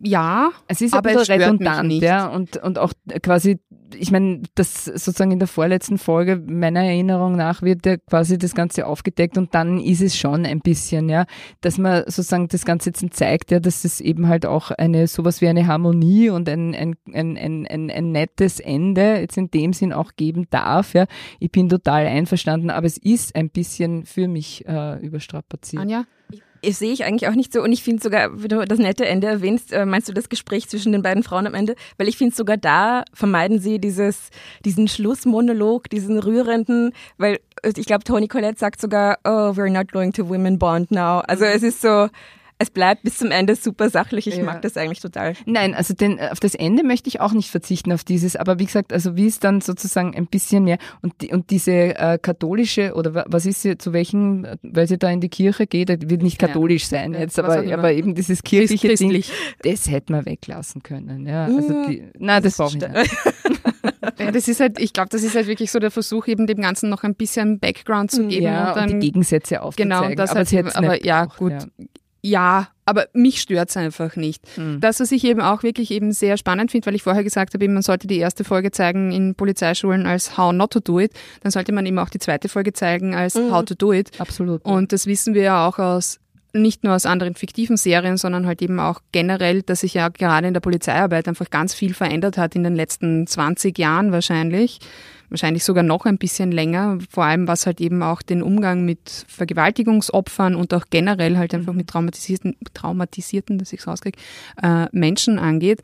ja, 0.00 0.50
es 0.68 0.80
ist 0.80 0.94
aber 0.94 1.12
es 1.12 1.28
redundant, 1.28 1.92
ja, 1.92 2.26
und, 2.26 2.56
und 2.56 2.78
auch 2.78 2.92
quasi, 3.22 3.60
ich 3.94 4.10
meine, 4.10 4.42
das 4.54 4.84
sozusagen 4.84 5.30
in 5.30 5.38
der 5.38 5.48
vorletzten 5.48 5.98
Folge 5.98 6.36
meiner 6.36 6.84
Erinnerung 6.84 7.36
nach 7.36 7.62
wird 7.62 7.86
ja 7.86 7.96
quasi 7.96 8.38
das 8.38 8.54
Ganze 8.54 8.86
aufgedeckt 8.86 9.38
und 9.38 9.54
dann 9.54 9.78
ist 9.80 10.00
es 10.00 10.16
schon 10.16 10.46
ein 10.46 10.60
bisschen, 10.60 11.08
ja, 11.08 11.26
dass 11.60 11.78
man 11.78 12.04
sozusagen 12.06 12.48
das 12.48 12.64
Ganze 12.64 12.90
jetzt 12.90 13.04
zeigt, 13.14 13.50
ja, 13.50 13.60
dass 13.60 13.84
es 13.84 14.00
eben 14.00 14.28
halt 14.28 14.46
auch 14.46 14.70
eine, 14.70 15.06
sowas 15.06 15.40
wie 15.40 15.48
eine 15.48 15.66
Harmonie 15.66 16.30
und 16.30 16.48
ein, 16.48 16.74
ein, 16.74 16.96
ein, 17.12 17.36
ein, 17.36 17.66
ein, 17.66 17.90
ein 17.90 18.12
nettes 18.12 18.60
Ende 18.60 19.20
jetzt 19.20 19.36
in 19.36 19.50
dem 19.50 19.72
Sinn 19.72 19.92
auch 19.92 20.12
geben 20.16 20.46
darf, 20.50 20.94
ja. 20.94 21.06
Ich 21.40 21.50
bin 21.50 21.68
total 21.68 22.06
einverstanden, 22.06 22.70
aber 22.70 22.86
es 22.86 22.98
ist 22.98 23.34
ein 23.36 23.50
bisschen 23.50 24.04
für 24.04 24.28
mich 24.28 24.66
äh, 24.66 24.98
überstrapaziert. 25.04 25.82
Anja? 25.82 26.04
Ich 26.64 26.78
sehe 26.78 26.92
ich 26.92 27.04
eigentlich 27.04 27.28
auch 27.28 27.34
nicht 27.34 27.52
so. 27.52 27.60
Und 27.60 27.72
ich 27.72 27.82
finde 27.82 28.02
sogar, 28.02 28.30
wenn 28.40 28.48
du 28.48 28.64
das 28.64 28.78
nette 28.78 29.04
Ende 29.04 29.26
erwähnst, 29.26 29.72
äh, 29.72 29.84
meinst 29.84 30.08
du 30.08 30.12
das 30.12 30.28
Gespräch 30.28 30.68
zwischen 30.68 30.92
den 30.92 31.02
beiden 31.02 31.24
Frauen 31.24 31.46
am 31.46 31.54
Ende? 31.54 31.74
Weil 31.98 32.08
ich 32.08 32.16
finde 32.16 32.34
sogar 32.34 32.56
da 32.56 33.04
vermeiden 33.12 33.58
sie 33.58 33.80
dieses, 33.80 34.30
diesen 34.64 34.86
Schlussmonolog, 34.86 35.90
diesen 35.90 36.20
rührenden, 36.20 36.92
weil 37.18 37.40
äh, 37.62 37.72
ich 37.76 37.86
glaube, 37.86 38.04
Toni 38.04 38.28
Collette 38.28 38.58
sagt 38.58 38.80
sogar, 38.80 39.18
oh, 39.24 39.52
we're 39.56 39.70
not 39.70 39.90
going 39.90 40.12
to 40.12 40.28
women 40.28 40.58
bond 40.58 40.92
now. 40.92 41.20
Also 41.26 41.44
mhm. 41.44 41.50
es 41.52 41.62
ist 41.64 41.82
so, 41.82 42.08
es 42.62 42.70
bleibt 42.70 43.02
bis 43.02 43.18
zum 43.18 43.30
Ende 43.30 43.56
super 43.56 43.90
sachlich. 43.90 44.26
Ich 44.26 44.36
ja. 44.36 44.44
mag 44.44 44.62
das 44.62 44.76
eigentlich 44.76 45.00
total. 45.00 45.34
Nein, 45.46 45.74
also 45.74 45.94
den, 45.94 46.20
auf 46.20 46.38
das 46.38 46.54
Ende 46.54 46.84
möchte 46.84 47.08
ich 47.08 47.20
auch 47.20 47.32
nicht 47.32 47.50
verzichten 47.50 47.92
auf 47.92 48.04
dieses, 48.04 48.36
aber 48.36 48.58
wie 48.58 48.66
gesagt, 48.66 48.92
also 48.92 49.16
wie 49.16 49.26
es 49.26 49.40
dann 49.40 49.60
sozusagen 49.60 50.14
ein 50.14 50.26
bisschen 50.26 50.64
mehr 50.64 50.78
und, 51.02 51.20
die, 51.20 51.32
und 51.32 51.50
diese 51.50 51.72
äh, 51.72 52.18
katholische 52.22 52.94
oder 52.94 53.24
was 53.26 53.46
ist 53.46 53.62
sie, 53.62 53.76
zu 53.76 53.92
welchen, 53.92 54.46
weil 54.62 54.86
sie 54.86 54.96
da 54.96 55.10
in 55.10 55.20
die 55.20 55.28
Kirche 55.28 55.66
geht, 55.66 55.88
wird 55.88 56.22
nicht 56.22 56.38
katholisch 56.38 56.86
sein 56.86 57.14
ja, 57.14 57.20
jetzt, 57.20 57.38
aber, 57.38 57.64
aber 57.72 57.92
eben 57.92 58.14
dieses 58.14 58.42
kirchliche 58.42 58.88
Christlich. 58.88 59.26
Ding, 59.26 59.72
das 59.72 59.90
hätte 59.90 60.12
man 60.12 60.24
weglassen 60.24 60.82
können. 60.82 61.26
Ja, 61.26 61.46
also 61.46 61.74
mm. 61.74 61.86
die, 61.88 62.04
nein, 62.18 62.42
das 62.42 62.56
brauche 62.56 62.76
ich 62.76 62.82
nicht. 62.82 63.10
ja, 64.18 64.30
das 64.30 64.46
ist 64.46 64.60
halt, 64.60 64.78
ich 64.78 64.92
glaube, 64.92 65.08
das 65.10 65.24
ist 65.24 65.34
halt 65.34 65.48
wirklich 65.48 65.72
so 65.72 65.80
der 65.80 65.90
Versuch, 65.90 66.28
eben 66.28 66.46
dem 66.46 66.60
Ganzen 66.60 66.88
noch 66.90 67.02
ein 67.02 67.16
bisschen 67.16 67.58
Background 67.58 68.12
zu 68.12 68.26
geben. 68.28 68.44
Ja, 68.44 68.68
und, 68.68 68.76
dann, 68.76 68.90
und 68.92 69.00
die 69.00 69.06
Gegensätze 69.10 69.62
aufzuzeigen. 69.62 69.90
Genau, 69.90 70.14
das 70.14 70.30
aber, 70.30 70.44
halt, 70.44 70.76
aber 70.76 71.04
ja, 71.04 71.24
gut. 71.24 71.52
Ja 71.52 71.66
ja, 72.22 72.68
aber 72.84 73.06
mich 73.12 73.40
stört's 73.40 73.76
einfach 73.76 74.16
nicht. 74.16 74.44
Mhm. 74.56 74.80
Das, 74.80 75.00
was 75.00 75.12
ich 75.12 75.24
eben 75.24 75.40
auch 75.40 75.62
wirklich 75.62 75.90
eben 75.90 76.12
sehr 76.12 76.36
spannend 76.36 76.70
finde, 76.70 76.86
weil 76.86 76.94
ich 76.94 77.02
vorher 77.02 77.24
gesagt 77.24 77.54
habe, 77.54 77.68
man 77.68 77.82
sollte 77.82 78.06
die 78.06 78.18
erste 78.18 78.44
Folge 78.44 78.70
zeigen 78.70 79.12
in 79.12 79.34
Polizeischulen 79.34 80.06
als 80.06 80.38
How 80.38 80.52
Not 80.52 80.72
to 80.72 80.80
Do 80.80 81.00
It, 81.00 81.12
dann 81.42 81.50
sollte 81.50 81.72
man 81.72 81.84
eben 81.84 81.98
auch 81.98 82.10
die 82.10 82.18
zweite 82.18 82.48
Folge 82.48 82.72
zeigen 82.72 83.14
als 83.14 83.34
mhm. 83.34 83.52
How 83.52 83.64
to 83.64 83.74
Do 83.74 83.92
It. 83.92 84.20
Absolut. 84.20 84.64
Und 84.64 84.92
das 84.92 85.06
wissen 85.06 85.34
wir 85.34 85.42
ja 85.42 85.66
auch 85.66 85.78
aus 85.78 86.18
nicht 86.54 86.84
nur 86.84 86.94
aus 86.94 87.06
anderen 87.06 87.34
fiktiven 87.34 87.76
Serien, 87.76 88.18
sondern 88.18 88.46
halt 88.46 88.60
eben 88.62 88.78
auch 88.78 89.00
generell, 89.10 89.62
dass 89.62 89.80
sich 89.80 89.94
ja 89.94 90.08
gerade 90.08 90.48
in 90.48 90.54
der 90.54 90.60
Polizeiarbeit 90.60 91.26
einfach 91.26 91.48
ganz 91.50 91.74
viel 91.74 91.94
verändert 91.94 92.36
hat 92.36 92.54
in 92.54 92.62
den 92.62 92.74
letzten 92.74 93.26
20 93.26 93.78
Jahren 93.78 94.12
wahrscheinlich 94.12 94.78
wahrscheinlich 95.32 95.64
sogar 95.64 95.82
noch 95.82 96.04
ein 96.04 96.18
bisschen 96.18 96.52
länger, 96.52 96.98
vor 97.10 97.24
allem 97.24 97.48
was 97.48 97.66
halt 97.66 97.80
eben 97.80 98.02
auch 98.02 98.22
den 98.22 98.42
Umgang 98.42 98.84
mit 98.84 99.24
Vergewaltigungsopfern 99.26 100.54
und 100.54 100.72
auch 100.74 100.84
generell 100.90 101.36
halt 101.36 101.54
einfach 101.54 101.72
mit 101.72 101.88
traumatisierten, 101.88 102.56
traumatisierten, 102.74 103.58
dass 103.58 103.72
ich 103.72 103.80
es 103.80 103.86
rauskriege, 103.86 104.18
äh, 104.62 104.86
Menschen 104.92 105.38
angeht. 105.38 105.82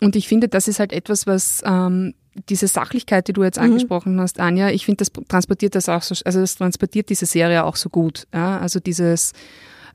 Und 0.00 0.16
ich 0.16 0.28
finde, 0.28 0.48
das 0.48 0.68
ist 0.68 0.80
halt 0.80 0.92
etwas, 0.92 1.26
was 1.26 1.62
ähm, 1.64 2.14
diese 2.48 2.66
Sachlichkeit, 2.66 3.28
die 3.28 3.32
du 3.32 3.42
jetzt 3.42 3.58
mhm. 3.58 3.64
angesprochen 3.64 4.20
hast, 4.20 4.40
Anja, 4.40 4.70
ich 4.70 4.84
finde, 4.84 4.98
das 4.98 5.12
transportiert 5.28 5.74
das 5.74 5.88
auch 5.88 6.02
so, 6.02 6.14
also 6.24 6.40
das 6.40 6.56
transportiert 6.56 7.08
diese 7.08 7.26
Serie 7.26 7.64
auch 7.64 7.76
so 7.76 7.88
gut. 7.88 8.26
Ja? 8.32 8.58
Also 8.58 8.80
dieses, 8.80 9.32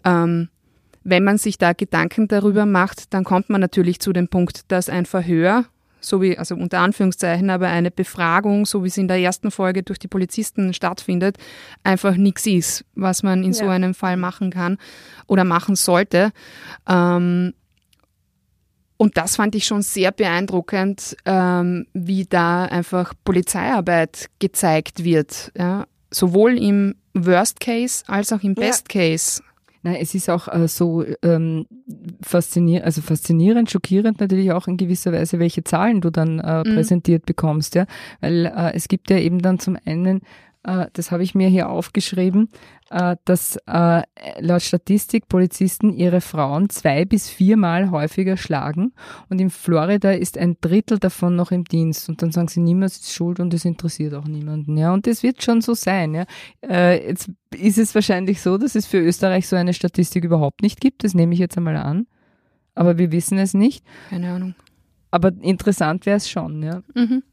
ähm, 0.03 0.49
wenn 1.03 1.23
man 1.23 1.37
sich 1.37 1.57
da 1.57 1.73
Gedanken 1.73 2.27
darüber 2.27 2.65
macht, 2.65 3.13
dann 3.13 3.23
kommt 3.23 3.49
man 3.49 3.61
natürlich 3.61 3.99
zu 3.99 4.13
dem 4.13 4.27
Punkt, 4.27 4.71
dass 4.71 4.89
ein 4.89 5.05
Verhör 5.05 5.65
so 6.05 6.21
wie, 6.21 6.37
also 6.37 6.55
unter 6.55 6.79
Anführungszeichen, 6.79 7.49
aber 7.49 7.67
eine 7.67 7.91
Befragung, 7.91 8.65
so 8.65 8.83
wie 8.83 8.89
sie 8.89 9.01
in 9.01 9.07
der 9.07 9.19
ersten 9.19 9.51
Folge 9.51 9.83
durch 9.83 9.99
die 9.99 10.07
Polizisten 10.07 10.73
stattfindet, 10.73 11.37
einfach 11.83 12.15
nichts 12.15 12.45
ist, 12.45 12.85
was 12.95 13.23
man 13.23 13.43
in 13.43 13.51
ja. 13.51 13.53
so 13.53 13.67
einem 13.67 13.93
Fall 13.93 14.17
machen 14.17 14.51
kann 14.51 14.77
oder 15.27 15.43
machen 15.43 15.75
sollte. 15.75 16.31
Ähm, 16.87 17.53
und 18.97 19.17
das 19.17 19.35
fand 19.35 19.55
ich 19.55 19.65
schon 19.65 19.81
sehr 19.81 20.11
beeindruckend, 20.11 21.17
ähm, 21.25 21.87
wie 21.93 22.25
da 22.25 22.65
einfach 22.65 23.13
Polizeiarbeit 23.25 24.29
gezeigt 24.39 25.03
wird. 25.03 25.51
Ja? 25.57 25.85
Sowohl 26.11 26.57
im 26.57 26.95
Worst 27.13 27.59
Case 27.59 28.03
als 28.07 28.31
auch 28.31 28.41
im 28.41 28.55
Best. 28.55 28.87
Case. 28.87 29.41
Nein, 29.85 29.97
es 30.01 30.15
ist 30.15 30.31
auch 30.31 30.47
äh, 30.47 30.67
so 30.67 31.05
ähm, 31.21 31.67
faszinierend, 32.19 32.85
also 32.87 33.03
faszinierend, 33.03 33.69
schockierend 33.69 34.19
natürlich 34.19 34.51
auch 34.51 34.67
in 34.67 34.77
gewisser 34.77 35.13
Weise, 35.13 35.37
welche 35.37 35.63
Zahlen 35.63 36.01
du 36.01 36.09
dann 36.09 36.39
äh, 36.39 36.63
mhm. 36.65 36.73
präsentiert 36.73 37.27
bekommst, 37.27 37.75
ja. 37.75 37.85
Weil 38.19 38.47
äh, 38.47 38.73
es 38.73 38.87
gibt 38.87 39.11
ja 39.11 39.19
eben 39.19 39.43
dann 39.43 39.59
zum 39.59 39.77
einen 39.85 40.21
das 40.93 41.11
habe 41.11 41.23
ich 41.23 41.35
mir 41.35 41.47
hier 41.47 41.69
aufgeschrieben, 41.69 42.49
äh, 42.89 43.17
dass 43.25 43.57
äh, 43.67 44.01
laut 44.39 44.61
Statistik 44.61 45.27
Polizisten 45.27 45.91
ihre 45.91 46.21
Frauen 46.21 46.69
zwei 46.69 47.05
bis 47.05 47.29
viermal 47.29 47.91
häufiger 47.91 48.35
schlagen 48.35 48.93
und 49.29 49.39
in 49.39 49.49
Florida 49.49 50.11
ist 50.11 50.37
ein 50.37 50.57
Drittel 50.61 50.97
davon 50.97 51.35
noch 51.35 51.51
im 51.51 51.65
Dienst 51.65 52.09
und 52.09 52.21
dann 52.21 52.31
sagen 52.31 52.47
sie, 52.47 52.61
niemand 52.61 52.91
ist 52.91 53.11
schuld 53.11 53.39
und 53.39 53.53
es 53.53 53.65
interessiert 53.65 54.13
auch 54.15 54.25
niemanden. 54.25 54.77
Ja, 54.77 54.93
und 54.93 55.05
das 55.07 55.23
wird 55.23 55.43
schon 55.43 55.61
so 55.61 55.73
sein. 55.73 56.13
Ja. 56.15 56.25
Jetzt 56.91 57.29
ist 57.55 57.77
es 57.77 57.93
wahrscheinlich 57.93 58.41
so, 58.41 58.57
dass 58.57 58.75
es 58.75 58.85
für 58.85 58.99
Österreich 58.99 59.47
so 59.47 59.55
eine 59.55 59.73
Statistik 59.73 60.23
überhaupt 60.23 60.61
nicht 60.61 60.81
gibt, 60.81 61.03
das 61.03 61.13
nehme 61.13 61.33
ich 61.33 61.39
jetzt 61.39 61.57
einmal 61.57 61.77
an. 61.77 62.07
aber 62.75 62.97
wir 62.97 63.11
wissen 63.11 63.37
es 63.37 63.53
nicht. 63.53 63.85
Keine 64.09 64.31
Ahnung. 64.31 64.55
Aber 65.11 65.31
interessant 65.41 66.05
wäre 66.05 66.17
es 66.17 66.29
schon, 66.29 66.61
ja. 66.61 66.81
Mhm. 66.93 67.23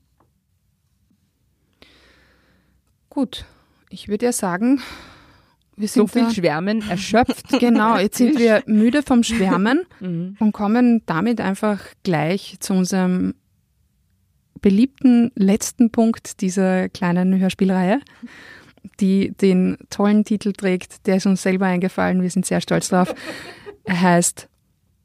Gut, 3.13 3.45
ich 3.91 4.09
würde 4.09 4.25
ja 4.25 4.33
sagen, 4.33 4.81
wir 5.77 5.87
So 5.87 6.07
sind 6.07 6.13
viel 6.13 6.23
da, 6.23 6.31
Schwärmen 6.31 6.89
erschöpft. 6.89 7.47
Genau, 7.61 7.99
jetzt 7.99 8.17
sind 8.17 8.39
wir 8.39 8.63
müde 8.65 9.03
vom 9.03 9.23
Schwärmen 9.23 9.83
Mhm. 10.01 10.37
und 10.41 10.53
kommen 10.53 11.03
damit 11.05 11.39
einfach 11.43 11.81
gleich 12.05 12.57
zu 12.61 12.73
unserem 12.73 13.35
beliebten 14.63 15.31
letzten 15.35 15.91
Punkt 15.91 16.41
dieser 16.41 16.89
kleinen 16.89 17.39
Hörspielreihe, 17.39 18.01
die 18.99 19.33
den 19.33 19.77
tollen 19.91 20.25
Titel 20.25 20.55
trägt, 20.55 21.07
der 21.07 21.17
ist 21.17 21.27
uns 21.27 21.43
selber 21.43 21.67
eingefallen, 21.67 22.23
wir 22.23 22.31
sind 22.31 22.47
sehr 22.47 22.63
stolz 22.63 22.89
drauf. 22.89 23.15
Er 23.85 24.01
heißt 24.01 24.49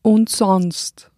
Und 0.01 0.29
sonst. 0.29 1.11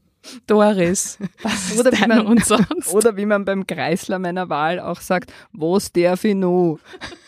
Doris, 0.47 1.17
was 1.43 1.71
ist 1.71 1.79
Oder 1.79 1.91
wie 1.93 2.07
man- 2.07 2.25
Und 2.27 2.45
sonst? 2.45 2.93
Oder 2.93 3.17
wie 3.17 3.25
man 3.25 3.45
beim 3.45 3.65
Kreisler 3.67 4.19
meiner 4.19 4.49
Wahl 4.49 4.79
auch 4.79 5.01
sagt, 5.01 5.31
was 5.51 5.91
darf 5.91 6.23
ich 6.23 6.35
noch? 6.35 6.79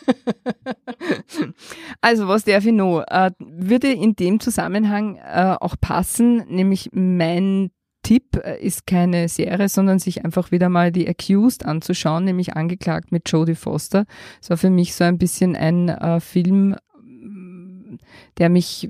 also, 2.00 2.28
was 2.28 2.44
darf 2.44 2.64
ich 2.64 2.72
noch? 2.72 3.02
Äh, 3.08 3.30
würde 3.38 3.92
in 3.92 4.14
dem 4.16 4.40
Zusammenhang 4.40 5.16
äh, 5.16 5.56
auch 5.60 5.76
passen, 5.80 6.44
nämlich 6.48 6.90
mein 6.92 7.70
Tipp 8.02 8.36
äh, 8.42 8.60
ist 8.60 8.86
keine 8.86 9.28
Serie, 9.28 9.68
sondern 9.68 9.98
sich 9.98 10.24
einfach 10.24 10.50
wieder 10.50 10.68
mal 10.68 10.90
die 10.92 11.08
Accused 11.08 11.64
anzuschauen, 11.64 12.24
nämlich 12.24 12.54
angeklagt 12.56 13.12
mit 13.12 13.30
Jodie 13.30 13.54
Foster. 13.54 14.06
Das 14.40 14.50
war 14.50 14.56
für 14.56 14.70
mich 14.70 14.94
so 14.94 15.04
ein 15.04 15.18
bisschen 15.18 15.54
ein 15.56 15.88
äh, 15.88 16.18
Film, 16.20 16.76
der 18.38 18.48
mich 18.48 18.88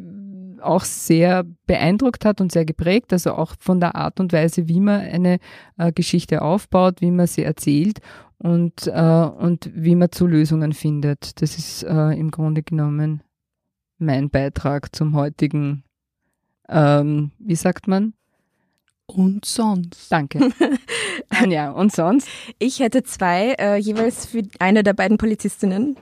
auch 0.62 0.84
sehr 0.84 1.44
beeindruckt 1.66 2.24
hat 2.24 2.40
und 2.40 2.52
sehr 2.52 2.64
geprägt, 2.64 3.12
also 3.12 3.32
auch 3.32 3.54
von 3.58 3.80
der 3.80 3.94
Art 3.94 4.20
und 4.20 4.32
Weise, 4.32 4.68
wie 4.68 4.80
man 4.80 5.00
eine 5.00 5.38
äh, 5.78 5.92
Geschichte 5.92 6.42
aufbaut, 6.42 7.00
wie 7.00 7.10
man 7.10 7.26
sie 7.26 7.42
erzählt 7.42 8.00
und, 8.38 8.86
äh, 8.86 8.90
und 8.92 9.70
wie 9.74 9.94
man 9.94 10.10
zu 10.10 10.26
Lösungen 10.26 10.72
findet. 10.72 11.40
Das 11.40 11.56
ist 11.58 11.84
äh, 11.84 12.12
im 12.12 12.30
Grunde 12.30 12.62
genommen 12.62 13.22
mein 13.98 14.30
Beitrag 14.30 14.94
zum 14.94 15.14
heutigen, 15.14 15.84
ähm, 16.68 17.30
wie 17.38 17.54
sagt 17.54 17.86
man? 17.86 18.14
Und 19.06 19.44
sonst. 19.44 20.10
Danke. 20.10 20.50
Anja, 21.28 21.70
und 21.70 21.92
sonst? 21.92 22.28
Ich 22.58 22.80
hätte 22.80 23.02
zwei, 23.02 23.54
äh, 23.58 23.76
jeweils 23.76 24.26
für 24.26 24.42
eine 24.58 24.82
der 24.82 24.94
beiden 24.94 25.18
Polizistinnen. 25.18 25.96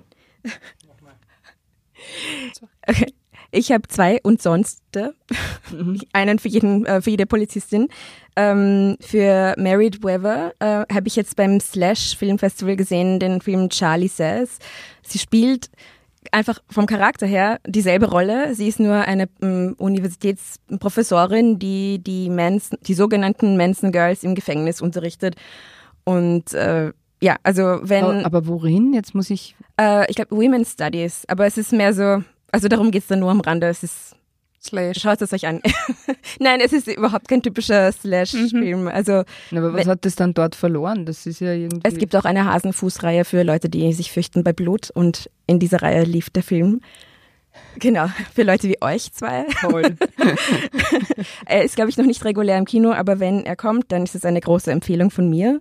Okay. 2.86 3.12
Ich 3.52 3.72
habe 3.72 3.88
zwei 3.88 4.20
und 4.22 4.40
sonst 4.40 4.82
äh, 4.94 5.10
einen 6.12 6.38
für 6.38 6.48
jeden, 6.48 6.86
äh, 6.86 7.00
für 7.02 7.10
jede 7.10 7.26
Polizistin. 7.26 7.88
Ähm, 8.36 8.96
für 9.00 9.54
Married 9.58 10.02
Weather 10.04 10.52
äh, 10.60 10.94
habe 10.94 11.08
ich 11.08 11.16
jetzt 11.16 11.36
beim 11.36 11.60
Slash 11.60 12.16
Filmfestival 12.16 12.76
gesehen, 12.76 13.18
den 13.18 13.40
Film 13.40 13.68
Charlie 13.70 14.08
Says. 14.08 14.58
Sie 15.02 15.18
spielt 15.18 15.70
einfach 16.32 16.60
vom 16.68 16.86
Charakter 16.86 17.26
her 17.26 17.60
dieselbe 17.66 18.06
Rolle. 18.06 18.54
Sie 18.54 18.68
ist 18.68 18.78
nur 18.78 18.94
eine 18.94 19.28
ähm, 19.42 19.74
Universitätsprofessorin, 19.78 21.58
die 21.58 21.98
die, 22.02 22.30
Manson, 22.30 22.78
die 22.82 22.94
sogenannten 22.94 23.56
Manson 23.56 23.92
Girls 23.92 24.22
im 24.22 24.34
Gefängnis 24.34 24.80
unterrichtet. 24.80 25.36
Und 26.04 26.54
äh, 26.54 26.92
ja, 27.22 27.36
also 27.42 27.80
wenn, 27.82 28.24
Aber 28.24 28.46
worin? 28.46 28.92
Jetzt 28.94 29.14
muss 29.14 29.30
ich. 29.30 29.54
äh, 29.78 30.08
ich 30.10 30.16
glaube 30.16 30.36
Women's 30.36 30.72
Studies, 30.72 31.24
aber 31.28 31.46
es 31.46 31.58
ist 31.58 31.72
mehr 31.72 31.92
so, 31.92 32.22
also 32.52 32.68
darum 32.68 32.90
geht's 32.90 33.06
dann 33.08 33.20
nur 33.20 33.30
am 33.30 33.40
Rande. 33.40 33.68
Es 33.68 33.82
ist, 33.82 34.16
Slash. 34.62 35.00
schaut 35.00 35.22
es 35.22 35.32
euch 35.32 35.46
an. 35.46 35.60
Nein, 36.38 36.60
es 36.60 36.72
ist 36.72 36.86
überhaupt 36.88 37.28
kein 37.28 37.42
typischer 37.42 37.90
Slash-Film. 37.92 38.88
Also 38.88 39.24
Na, 39.50 39.60
Aber 39.60 39.74
was 39.74 39.86
hat 39.86 40.04
das 40.04 40.16
dann 40.16 40.34
dort 40.34 40.54
verloren? 40.54 41.06
Das 41.06 41.26
ist 41.26 41.40
ja 41.40 41.52
irgendwie. 41.52 41.80
es 41.88 41.96
gibt 41.96 42.14
auch 42.14 42.24
eine 42.24 42.44
Hasenfußreihe 42.44 43.24
für 43.24 43.42
Leute, 43.42 43.68
die 43.68 43.92
sich 43.92 44.12
fürchten 44.12 44.44
bei 44.44 44.52
Blut 44.52 44.90
und 44.90 45.30
in 45.46 45.58
dieser 45.58 45.80
Reihe 45.82 46.04
lief 46.04 46.28
der 46.30 46.42
Film. 46.42 46.80
Genau, 47.78 48.06
für 48.32 48.42
Leute 48.44 48.68
wie 48.68 48.80
euch 48.80 49.12
zwei. 49.12 49.44
toll. 49.60 49.96
Er 51.46 51.64
ist, 51.64 51.74
glaube 51.76 51.90
ich, 51.90 51.96
noch 51.96 52.06
nicht 52.06 52.24
regulär 52.24 52.56
im 52.56 52.64
Kino, 52.64 52.92
aber 52.92 53.18
wenn 53.20 53.44
er 53.44 53.56
kommt, 53.56 53.90
dann 53.92 54.04
ist 54.04 54.14
es 54.14 54.24
eine 54.24 54.40
große 54.40 54.70
Empfehlung 54.70 55.10
von 55.10 55.28
mir. 55.28 55.60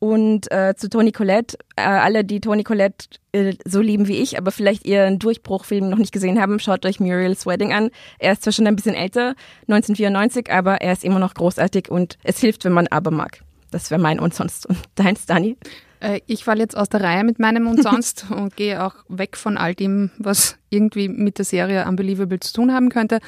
Und 0.00 0.50
äh, 0.52 0.74
zu 0.76 0.88
Toni 0.88 1.10
Collette, 1.10 1.58
äh, 1.76 1.82
alle, 1.82 2.24
die 2.24 2.40
Toni 2.40 2.62
Collette 2.62 3.06
äh, 3.32 3.54
so 3.64 3.80
lieben 3.80 4.06
wie 4.06 4.18
ich, 4.18 4.38
aber 4.38 4.52
vielleicht 4.52 4.86
ihren 4.86 5.18
Durchbruchfilm 5.18 5.88
noch 5.88 5.98
nicht 5.98 6.12
gesehen 6.12 6.40
haben, 6.40 6.60
schaut 6.60 6.86
euch 6.86 7.00
Muriel's 7.00 7.46
Wedding 7.46 7.72
an. 7.72 7.90
Er 8.18 8.32
ist 8.32 8.42
zwar 8.42 8.52
schon 8.52 8.66
ein 8.66 8.76
bisschen 8.76 8.94
älter, 8.94 9.34
1994, 9.62 10.52
aber 10.52 10.80
er 10.80 10.92
ist 10.92 11.04
immer 11.04 11.18
noch 11.18 11.34
großartig 11.34 11.90
und 11.90 12.16
es 12.22 12.38
hilft, 12.38 12.64
wenn 12.64 12.72
man 12.72 12.86
aber 12.86 13.10
mag. 13.10 13.40
Das 13.70 13.90
wäre 13.90 14.00
mein 14.00 14.20
und 14.20 14.34
sonst. 14.34 14.66
Und 14.66 14.78
deins, 14.94 15.26
Dani? 15.26 15.56
Äh, 16.00 16.20
Ich 16.26 16.44
falle 16.44 16.60
jetzt 16.60 16.76
aus 16.76 16.88
der 16.88 17.00
Reihe 17.02 17.24
mit 17.24 17.38
meinem 17.38 17.66
und 17.66 17.82
sonst 17.82 18.26
und 18.30 18.56
gehe 18.56 18.84
auch 18.84 18.94
weg 19.08 19.36
von 19.36 19.56
all 19.56 19.74
dem, 19.74 20.10
was 20.18 20.56
irgendwie 20.70 21.08
mit 21.08 21.38
der 21.38 21.44
Serie 21.44 21.86
Unbelievable 21.86 22.40
zu 22.40 22.52
tun 22.52 22.72
haben 22.72 22.88
könnte. 22.88 23.20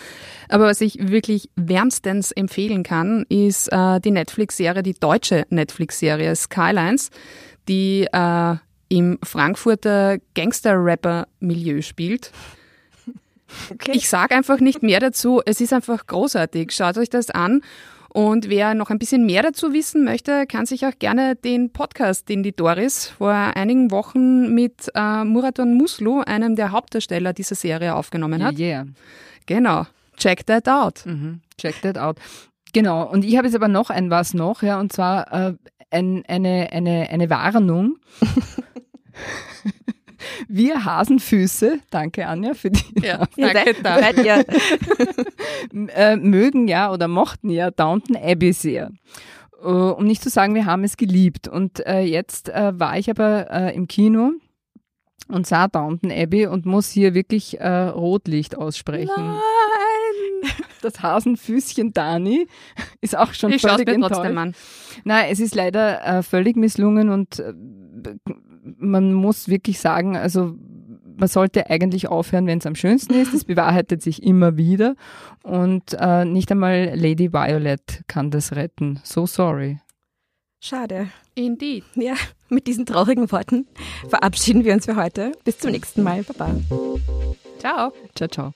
Aber 0.49 0.67
was 0.67 0.81
ich 0.81 1.11
wirklich 1.11 1.51
wärmstens 1.57 2.33
empfehlen 2.33 2.83
kann, 2.83 3.25
ist 3.29 3.69
äh, 3.73 4.01
die 4.01 4.11
Netflix-Serie, 4.11 4.83
die 4.83 4.95
deutsche 4.95 5.47
Netflix-Serie 5.51 6.35
Skylines, 6.37 7.11
die 7.69 8.07
äh, 8.13 8.57
im 8.89 9.19
Frankfurter 9.23 10.19
Gangster-Rapper-Milieu 10.35 11.81
spielt. 11.83 12.33
Okay. 13.73 13.93
Ich 13.95 14.09
sage 14.09 14.35
einfach 14.35 14.61
nicht 14.61 14.83
mehr 14.83 15.01
dazu. 15.01 15.41
Es 15.45 15.61
ist 15.61 15.73
einfach 15.73 16.07
großartig. 16.07 16.73
Schaut 16.73 16.99
euch 16.99 17.11
das 17.11 17.31
an. 17.31 17.63
Und 18.13 18.49
wer 18.49 18.75
noch 18.75 18.91
ein 18.91 18.99
bisschen 18.99 19.25
mehr 19.25 19.43
dazu 19.43 19.73
wissen 19.73 20.05
möchte, 20.05 20.47
kann 20.47 20.67
sich 20.67 20.85
auch 20.85 20.99
gerne 20.99 21.37
den 21.37 21.73
Podcast, 21.73 22.29
den 22.29 22.43
die 22.43 22.55
Doris 22.55 23.07
vor 23.07 23.33
einigen 23.33 23.93
Wochen 23.93 24.53
mit 24.53 24.91
äh, 24.95 25.25
Muraton 25.25 25.75
Muslu, 25.75 26.21
einem 26.21 26.57
der 26.57 26.73
Hauptdarsteller 26.73 27.33
dieser 27.33 27.55
Serie, 27.55 27.95
aufgenommen 27.95 28.43
hat. 28.43 28.59
Yeah. 28.59 28.87
Genau. 29.47 29.87
Check 30.17 30.45
that 30.47 30.69
out. 30.69 31.07
Mhm. 31.07 31.41
Check 31.57 31.81
that 31.83 31.99
out. 31.99 32.17
Genau. 32.73 33.09
Und 33.09 33.25
ich 33.25 33.37
habe 33.37 33.47
jetzt 33.47 33.55
aber 33.55 33.69
noch 33.69 33.91
ein 33.91 34.11
was 34.11 34.35
noch, 34.35 34.63
ja, 34.63 34.81
und 34.81 34.93
zwar 34.93 35.33
äh, 35.33 35.55
ein, 35.91 36.25
eine, 36.27 36.69
eine, 36.73 37.09
eine 37.11 37.31
Warnung. 37.31 37.97
Wir 40.49 40.85
Hasenfüße, 40.85 41.81
danke 41.91 42.27
Anja 42.27 42.55
für 42.55 42.71
die, 42.71 42.85
Ja, 43.03 43.25
danke 43.37 43.75
seid, 43.75 43.77
da. 43.85 43.99
seid 43.99 44.25
ihr, 44.25 44.45
äh, 45.95 46.17
mögen 46.17 46.69
ja 46.69 46.93
oder 46.93 47.09
mochten 47.09 47.51
ja 47.51 47.71
Downton 47.71 48.17
Abbey 48.17 48.53
sehr. 48.53 48.91
Äh, 49.63 49.67
um 49.67 50.05
nicht 50.07 50.23
zu 50.23 50.31
sagen, 50.31 50.55
wir 50.55 50.67
haben 50.67 50.85
es 50.85 50.97
geliebt. 50.97 51.49
Und 51.49 51.85
äh, 51.87 52.01
jetzt 52.01 52.49
äh, 52.49 52.79
war 52.79 52.99
ich 52.99 53.11
aber 53.11 53.51
äh, 53.51 53.75
im 53.75 53.89
Kino 53.89 54.33
und 55.29 55.47
sah 55.47 55.69
Downton 55.69 56.11
Abbey 56.11 56.47
und 56.47 56.67
muss 56.67 56.91
hier 56.91 57.15
wirklich 57.15 57.61
äh, 57.61 57.69
Rotlicht 57.89 58.57
aussprechen. 58.57 59.13
Nein! 59.17 60.51
Das 60.83 61.03
Hasenfüßchen 61.03 61.93
Dani 61.93 62.47
ist 63.03 63.15
auch 63.17 63.35
schon 63.35 63.53
Ich 63.53 63.61
völlig 63.61 63.87
mir 63.87 63.95
enttäuscht. 63.95 64.15
trotzdem 64.15 64.39
an. 64.39 64.55
Nein, 65.05 65.27
es 65.31 65.39
ist 65.39 65.55
leider 65.55 66.23
völlig 66.23 66.57
misslungen 66.57 67.11
und 67.11 67.43
man 68.63 69.13
muss 69.13 69.49
wirklich 69.49 69.81
sagen, 69.81 70.17
also 70.17 70.57
man 71.17 71.29
sollte 71.29 71.69
eigentlich 71.71 72.09
aufhören, 72.09 72.47
wenn 72.47 72.59
es 72.59 72.67
am 72.67 72.75
schönsten 72.75 73.15
ist. 73.15 73.35
Es 73.35 73.45
bewahrheitet 73.45 74.03
sich 74.03 74.23
immer 74.23 74.57
wieder. 74.57 74.97
Und 75.43 75.95
äh, 75.99 76.25
nicht 76.25 76.51
einmal 76.51 76.93
Lady 76.95 77.33
Violet 77.33 78.03
kann 78.09 78.31
das 78.31 78.53
retten. 78.53 79.01
So 79.05 79.27
sorry. 79.27 79.81
Schade. 80.61 81.09
Indeed. 81.35 81.85
Ja, 81.95 82.15
mit 82.49 82.67
diesen 82.67 82.87
traurigen 82.87 83.31
Worten 83.31 83.67
verabschieden 84.09 84.65
wir 84.65 84.75
uns 84.75 84.87
für 84.87 84.97
heute. 84.97 85.33
Bis 85.45 85.59
zum 85.59 85.71
nächsten 85.71 86.03
Mal. 86.03 86.23
Baba. 86.23 86.55
Ciao. 87.59 87.93
Ciao, 88.15 88.29
ciao. 88.29 88.53